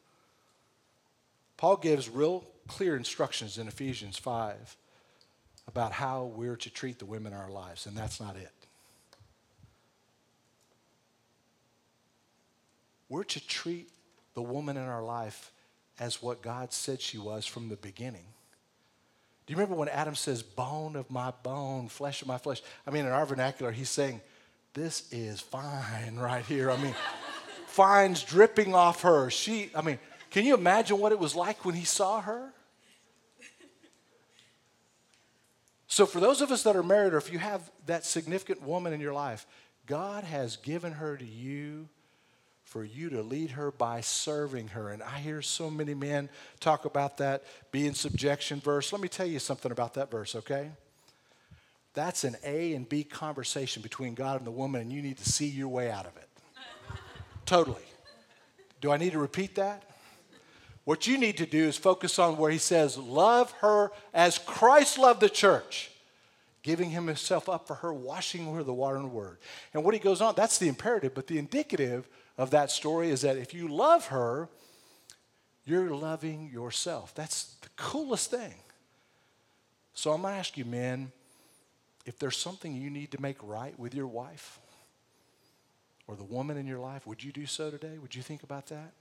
Paul 1.56 1.76
gives 1.76 2.08
real 2.08 2.44
clear 2.68 2.96
instructions 2.96 3.58
in 3.58 3.68
Ephesians 3.68 4.18
5 4.18 4.76
about 5.68 5.92
how 5.92 6.24
we're 6.24 6.56
to 6.56 6.70
treat 6.70 6.98
the 6.98 7.06
women 7.06 7.32
in 7.32 7.38
our 7.38 7.50
lives, 7.50 7.86
and 7.86 7.96
that's 7.96 8.20
not 8.20 8.36
it. 8.36 8.52
We're 13.08 13.24
to 13.24 13.46
treat 13.46 13.88
the 14.34 14.42
woman 14.42 14.76
in 14.76 14.82
our 14.82 15.02
life 15.02 15.52
as 15.98 16.22
what 16.22 16.42
God 16.42 16.72
said 16.72 17.00
she 17.00 17.18
was 17.18 17.46
from 17.46 17.68
the 17.68 17.76
beginning. 17.76 18.24
Do 19.46 19.52
you 19.52 19.56
remember 19.56 19.76
when 19.76 19.88
Adam 19.88 20.16
says, 20.16 20.42
bone 20.42 20.96
of 20.96 21.10
my 21.10 21.30
bone, 21.42 21.88
flesh 21.88 22.20
of 22.20 22.28
my 22.28 22.38
flesh? 22.38 22.62
I 22.86 22.90
mean, 22.90 23.06
in 23.06 23.12
our 23.12 23.24
vernacular, 23.24 23.70
he's 23.70 23.88
saying, 23.88 24.20
this 24.74 25.10
is 25.12 25.40
fine 25.40 26.16
right 26.20 26.44
here. 26.44 26.70
I 26.70 26.76
mean, 26.76 26.94
fine's 27.66 28.22
dripping 28.22 28.74
off 28.74 29.02
her. 29.02 29.30
She, 29.30 29.70
I 29.74 29.82
mean, 29.82 29.98
can 30.36 30.44
you 30.44 30.52
imagine 30.52 30.98
what 30.98 31.12
it 31.12 31.18
was 31.18 31.34
like 31.34 31.64
when 31.64 31.74
he 31.74 31.86
saw 31.86 32.20
her? 32.20 32.52
So, 35.86 36.04
for 36.04 36.20
those 36.20 36.42
of 36.42 36.50
us 36.52 36.62
that 36.64 36.76
are 36.76 36.82
married, 36.82 37.14
or 37.14 37.16
if 37.16 37.32
you 37.32 37.38
have 37.38 37.70
that 37.86 38.04
significant 38.04 38.60
woman 38.60 38.92
in 38.92 39.00
your 39.00 39.14
life, 39.14 39.46
God 39.86 40.24
has 40.24 40.56
given 40.56 40.92
her 40.92 41.16
to 41.16 41.24
you 41.24 41.88
for 42.64 42.84
you 42.84 43.08
to 43.08 43.22
lead 43.22 43.52
her 43.52 43.70
by 43.70 44.02
serving 44.02 44.68
her. 44.68 44.90
And 44.90 45.02
I 45.02 45.20
hear 45.20 45.40
so 45.40 45.70
many 45.70 45.94
men 45.94 46.28
talk 46.60 46.84
about 46.84 47.16
that 47.16 47.42
be 47.72 47.86
in 47.86 47.94
subjection 47.94 48.60
verse. 48.60 48.92
Let 48.92 49.00
me 49.00 49.08
tell 49.08 49.24
you 49.24 49.38
something 49.38 49.72
about 49.72 49.94
that 49.94 50.10
verse, 50.10 50.34
okay? 50.34 50.70
That's 51.94 52.24
an 52.24 52.36
A 52.44 52.74
and 52.74 52.86
B 52.86 53.04
conversation 53.04 53.80
between 53.80 54.12
God 54.12 54.36
and 54.36 54.46
the 54.46 54.50
woman, 54.50 54.82
and 54.82 54.92
you 54.92 55.00
need 55.00 55.16
to 55.16 55.24
see 55.30 55.46
your 55.46 55.68
way 55.68 55.90
out 55.90 56.04
of 56.04 56.14
it. 56.18 56.28
totally. 57.46 57.80
Do 58.82 58.92
I 58.92 58.98
need 58.98 59.12
to 59.12 59.18
repeat 59.18 59.54
that? 59.54 59.95
What 60.86 61.08
you 61.08 61.18
need 61.18 61.36
to 61.38 61.46
do 61.46 61.64
is 61.64 61.76
focus 61.76 62.16
on 62.16 62.36
where 62.36 62.50
he 62.50 62.58
says, 62.58 62.96
Love 62.96 63.50
her 63.60 63.90
as 64.14 64.38
Christ 64.38 64.98
loved 64.98 65.20
the 65.20 65.28
church, 65.28 65.90
giving 66.62 66.90
himself 66.90 67.48
up 67.48 67.66
for 67.66 67.74
her, 67.74 67.92
washing 67.92 68.54
her 68.54 68.62
the 68.62 68.72
water 68.72 68.98
and 68.98 69.10
word. 69.10 69.38
And 69.74 69.82
what 69.82 69.94
he 69.94 70.00
goes 70.00 70.20
on, 70.20 70.34
that's 70.36 70.58
the 70.58 70.68
imperative, 70.68 71.12
but 71.12 71.26
the 71.26 71.38
indicative 71.38 72.08
of 72.38 72.52
that 72.52 72.70
story 72.70 73.10
is 73.10 73.22
that 73.22 73.36
if 73.36 73.52
you 73.52 73.66
love 73.66 74.06
her, 74.06 74.48
you're 75.64 75.90
loving 75.90 76.50
yourself. 76.52 77.12
That's 77.16 77.56
the 77.62 77.68
coolest 77.74 78.30
thing. 78.30 78.54
So 79.92 80.12
I'm 80.12 80.22
going 80.22 80.34
to 80.34 80.38
ask 80.38 80.56
you, 80.56 80.64
men, 80.64 81.10
if 82.04 82.16
there's 82.16 82.36
something 82.36 82.76
you 82.76 82.90
need 82.90 83.10
to 83.10 83.20
make 83.20 83.38
right 83.42 83.76
with 83.76 83.92
your 83.92 84.06
wife 84.06 84.60
or 86.06 86.14
the 86.14 86.22
woman 86.22 86.56
in 86.56 86.68
your 86.68 86.78
life, 86.78 87.08
would 87.08 87.24
you 87.24 87.32
do 87.32 87.44
so 87.44 87.72
today? 87.72 87.98
Would 87.98 88.14
you 88.14 88.22
think 88.22 88.44
about 88.44 88.66
that? 88.68 88.92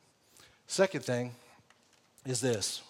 Second 0.66 1.06
thing 1.06 1.36
is 2.26 2.42
this. 2.42 2.82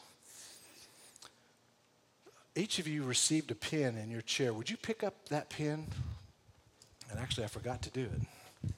Each 2.56 2.80
of 2.80 2.88
you 2.88 3.04
received 3.04 3.52
a 3.52 3.56
pen 3.56 3.98
in 3.98 4.10
your 4.10 4.22
chair. 4.22 4.54
Would 4.54 4.70
you 4.70 4.78
pick 4.78 5.04
up 5.04 5.28
that 5.30 5.50
pen? 5.50 5.88
And 7.12 7.20
actually, 7.20 7.44
I 7.44 7.48
forgot 7.48 7.82
to 7.84 7.90
do 7.90 8.04
it. 8.04 8.72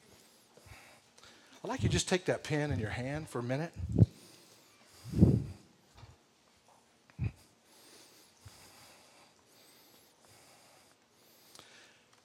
I'd 1.64 1.70
like 1.70 1.84
you 1.84 1.89
to 1.89 1.93
just 1.93 2.10
take 2.10 2.26
that 2.26 2.43
pen 2.43 2.72
in 2.72 2.80
your 2.80 2.89
hand 2.89 3.30
for 3.30 3.39
a 3.39 3.43
minute. 3.43 3.72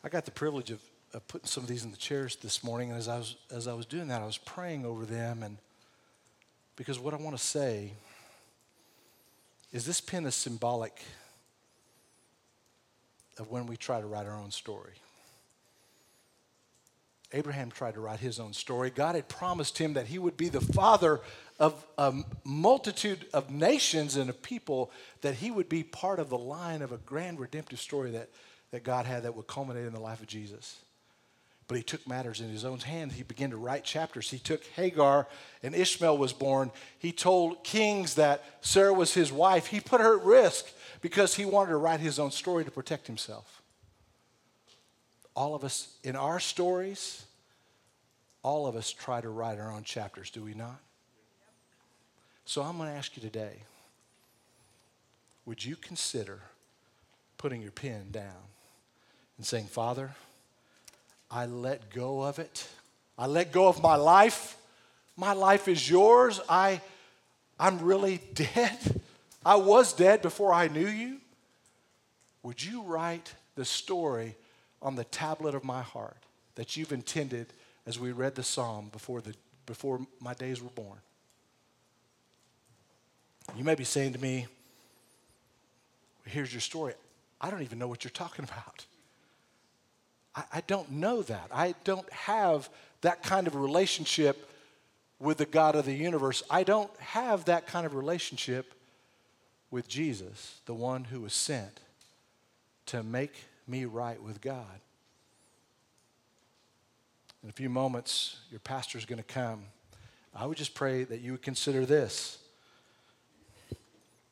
I 0.05 0.09
got 0.09 0.25
the 0.25 0.31
privilege 0.31 0.71
of, 0.71 0.81
of, 1.15 1.27
putting 1.29 1.47
some 1.47 1.63
of 1.63 1.69
these 1.69 1.85
in 1.85 1.91
the 1.91 1.97
chairs 1.97 2.37
this 2.37 2.65
morning, 2.65 2.91
and 2.91 2.99
as 2.99 3.09
I 3.09 3.19
was 3.19 3.37
as 3.55 3.69
I 3.69 3.75
was 3.75 3.87
doing 3.87 4.09
that, 4.09 4.21
I 4.21 4.27
was 4.27 4.39
praying 4.39 4.85
over 4.85 5.05
them, 5.05 5.43
and 5.43 5.59
because 6.77 6.99
what 6.99 7.15
I 7.15 7.19
want 7.19 7.37
to 7.37 7.43
say 7.43 7.93
is 9.73 9.85
this 9.87 10.01
pen 10.01 10.27
is 10.27 10.35
symbolic 10.35 11.03
of 13.39 13.51
when 13.51 13.67
we 13.67 13.77
try 13.77 14.01
to 14.01 14.07
write 14.07 14.27
our 14.27 14.37
own 14.37 14.51
story. 14.51 14.93
Abraham 17.33 17.71
tried 17.71 17.95
to 17.95 18.01
write 18.01 18.21
his 18.21 18.39
own 18.39 18.53
story. 18.53 18.91
God 18.91 19.15
had 19.15 19.29
promised 19.29 19.79
him 19.79 19.95
that 19.95 20.07
he 20.07 20.19
would 20.19 20.37
be 20.37 20.51
the 20.51 20.61
father 20.61 21.21
of 21.59 21.87
a 21.97 22.13
multitude 22.45 23.25
of 23.33 23.51
nations 23.51 24.17
and 24.17 24.29
of 24.29 24.43
people, 24.43 24.91
that 25.23 25.37
he 25.37 25.51
would 25.51 25.69
be 25.69 25.83
part 25.83 26.19
of 26.19 26.29
the 26.29 26.39
line 26.39 26.83
of 26.83 26.93
a 26.93 26.99
grand 26.99 27.41
redemptive 27.41 27.81
story 27.81 28.11
that, 28.11 28.29
that 28.71 28.85
God 28.85 29.07
had 29.07 29.23
that 29.23 29.35
would 29.35 29.47
culminate 29.47 29.87
in 29.87 29.95
the 29.95 30.01
life 30.01 30.21
of 30.21 30.27
Jesus. 30.27 30.79
But 31.73 31.79
he 31.79 31.83
took 31.83 32.07
matters 32.07 32.43
in 32.43 32.51
his 32.51 32.67
own 32.67 32.81
hands. 32.81 33.15
He 33.15 33.23
began 33.23 33.49
to 33.49 33.57
write 33.57 33.83
chapters. 33.83 34.29
He 34.29 34.39
took 34.39 34.63
Hagar, 34.77 35.27
and 35.63 35.75
Ishmael 35.75 36.19
was 36.19 36.35
born. 36.35 36.71
He 36.99 37.13
told 37.13 37.65
kings 37.65 38.17
that 38.17 38.45
Sarah 38.61 38.93
was 38.93 39.15
his 39.15 39.33
wife. 39.33 39.69
He 39.69 39.81
put 39.81 40.03
her 40.03 40.19
at 40.19 40.23
risk 40.27 40.67
because 41.01 41.35
he 41.35 41.47
wanted 41.47 41.71
to 41.71 41.79
write 41.79 42.01
his 42.01 42.19
own 42.19 42.31
story 42.31 42.63
to 42.67 42.71
protect 42.71 43.07
himself 43.07 43.63
all 45.35 45.55
of 45.55 45.65
us, 45.65 45.97
in 46.05 46.15
our 46.15 46.39
stories, 46.39 47.25
all 48.43 48.67
of 48.67 48.77
us 48.77 48.91
try 48.91 49.23
to 49.23 49.31
write 49.31 49.59
our 49.59 49.73
own 49.73 49.83
chapters, 49.83 50.29
do 50.29 50.43
we 50.43 50.53
not? 50.53 50.79
So 52.45 52.61
I'm 52.61 52.77
going 52.77 52.91
to 52.91 52.95
ask 52.95 53.17
you 53.17 53.23
today 53.23 53.63
would 55.47 55.65
you 55.65 55.75
consider 55.77 56.41
putting 57.39 57.63
your 57.63 57.71
pen 57.71 58.11
down 58.11 58.45
and 59.39 59.47
saying, 59.47 59.69
Father, 59.69 60.11
I 61.33 61.47
let 61.47 61.91
go 61.91 62.23
of 62.23 62.39
it. 62.39 62.69
I 63.17 63.27
let 63.27 63.53
go 63.53 63.67
of 63.67 63.83
my 63.83 63.97
life. 63.97 64.57
My 65.17 65.33
life 65.33 65.67
is 65.67 65.89
yours. 65.89 66.41
I, 66.47 66.83
I'm 67.59 67.79
really 67.79 68.21
dead. 68.35 69.01
I 69.45 69.57
was 69.57 69.95
dead 69.95 70.21
before 70.21 70.53
I 70.53 70.69
knew 70.69 70.87
you. 70.87 71.19
Would 72.43 72.63
you 72.63 72.83
write 72.83 73.35
the 73.55 73.65
story 73.65 74.37
on 74.83 74.95
the 74.95 75.05
tablet 75.05 75.55
of 75.55 75.65
my 75.65 75.81
heart 75.81 76.19
that 76.55 76.77
you've 76.77 76.93
intended 76.93 77.47
as 77.87 77.99
we 77.99 78.13
read 78.13 78.35
the 78.35 78.43
psalm 78.43 78.91
before, 78.93 79.23
the, 79.23 79.35
before 79.65 80.01
my 80.21 80.35
days 80.35 80.61
were 80.61 80.71
born? 80.71 80.99
You 83.57 83.65
may 83.65 83.75
be 83.75 83.85
saying 83.85 84.13
to 84.13 84.21
me, 84.21 84.47
Here's 86.25 86.53
your 86.53 86.61
story. 86.61 86.95
I 87.41 87.51
don't 87.51 87.63
even 87.63 87.79
know 87.79 87.89
what 87.89 88.05
you're 88.05 88.13
talking 88.13 88.45
about. 88.51 88.85
I, 90.35 90.45
I 90.55 90.63
don't 90.67 90.91
know 90.91 91.23
that. 91.23 91.49
I 91.53 91.75
don't 91.85 92.11
have 92.13 92.69
that 93.03 93.23
kind 93.23 93.47
of 93.47 93.55
relationship 93.55 94.51
with 95.19 95.39
the 95.39 95.47
God 95.47 95.77
of 95.77 95.85
the 95.85 95.95
universe. 95.95 96.43
I 96.51 96.65
don't 96.65 96.91
have 96.99 97.45
that 97.47 97.67
kind 97.67 97.87
of 97.87 97.95
relationship 97.95 98.75
with 99.71 99.89
Jesus, 99.89 100.61
the 100.67 100.75
one 100.75 101.05
who 101.05 101.21
was 101.21 101.33
sent 101.33 101.81
to 102.87 103.03
make 103.03 103.45
me 103.67 103.85
right 103.85 104.23
with 104.23 104.41
God. 104.41 104.81
In 107.43 107.49
a 107.49 107.53
few 107.53 107.69
moments, 107.69 108.39
your 108.51 108.61
pastor 108.61 108.99
is 108.99 109.05
going 109.05 109.19
to 109.19 109.25
come. 109.25 109.65
I 110.35 110.47
would 110.47 110.59
just 110.59 110.75
pray 110.75 111.05
that 111.05 111.21
you 111.21 111.33
would 111.33 111.43
consider 111.43 111.85
this. 111.85 112.39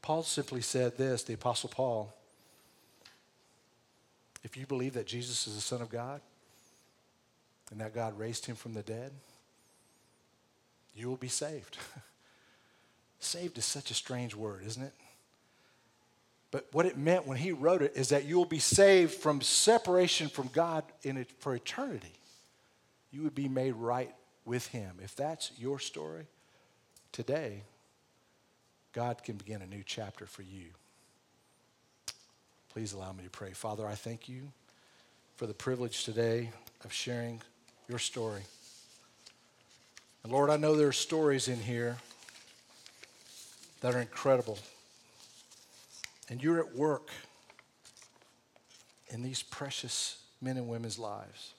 Paul 0.02 0.22
simply 0.22 0.60
said 0.60 0.96
this, 0.96 1.22
the 1.24 1.34
Apostle 1.34 1.68
Paul. 1.68 2.12
If 4.42 4.56
you 4.56 4.66
believe 4.66 4.94
that 4.94 5.06
Jesus 5.06 5.46
is 5.46 5.54
the 5.54 5.60
Son 5.60 5.82
of 5.82 5.90
God 5.90 6.20
and 7.70 7.80
that 7.80 7.94
God 7.94 8.18
raised 8.18 8.46
him 8.46 8.56
from 8.56 8.74
the 8.74 8.82
dead, 8.82 9.12
you 10.94 11.08
will 11.08 11.16
be 11.16 11.28
saved. 11.28 11.76
saved 13.20 13.58
is 13.58 13.64
such 13.64 13.90
a 13.90 13.94
strange 13.94 14.34
word, 14.34 14.62
isn't 14.66 14.82
it? 14.82 14.94
But 16.50 16.66
what 16.72 16.86
it 16.86 16.98
meant 16.98 17.26
when 17.26 17.38
he 17.38 17.52
wrote 17.52 17.82
it 17.82 17.92
is 17.94 18.08
that 18.08 18.24
you 18.24 18.36
will 18.36 18.44
be 18.44 18.58
saved 18.58 19.14
from 19.14 19.40
separation 19.40 20.28
from 20.28 20.48
God 20.52 20.84
in 21.02 21.16
it 21.16 21.30
for 21.38 21.54
eternity. 21.54 22.12
You 23.12 23.22
would 23.22 23.34
be 23.34 23.48
made 23.48 23.74
right 23.74 24.12
with 24.44 24.66
him. 24.68 24.96
If 25.02 25.14
that's 25.14 25.52
your 25.58 25.78
story 25.78 26.26
today, 27.12 27.62
God 28.92 29.22
can 29.22 29.36
begin 29.36 29.62
a 29.62 29.66
new 29.66 29.82
chapter 29.84 30.26
for 30.26 30.42
you. 30.42 30.66
Please 32.72 32.92
allow 32.92 33.12
me 33.12 33.24
to 33.24 33.30
pray. 33.30 33.52
Father, 33.52 33.86
I 33.86 33.94
thank 33.94 34.28
you 34.28 34.52
for 35.36 35.46
the 35.46 35.54
privilege 35.54 36.04
today 36.04 36.50
of 36.84 36.92
sharing 36.92 37.42
your 37.88 37.98
story. 37.98 38.42
And 40.22 40.32
Lord, 40.32 40.50
I 40.50 40.56
know 40.56 40.76
there 40.76 40.88
are 40.88 40.92
stories 40.92 41.48
in 41.48 41.58
here 41.58 41.96
that 43.80 43.94
are 43.94 44.00
incredible. 44.00 44.58
And 46.28 46.42
you're 46.42 46.60
at 46.60 46.74
work 46.74 47.10
in 49.08 49.22
these 49.22 49.42
precious 49.42 50.18
men 50.40 50.56
and 50.56 50.68
women's 50.68 50.98
lives. 50.98 51.54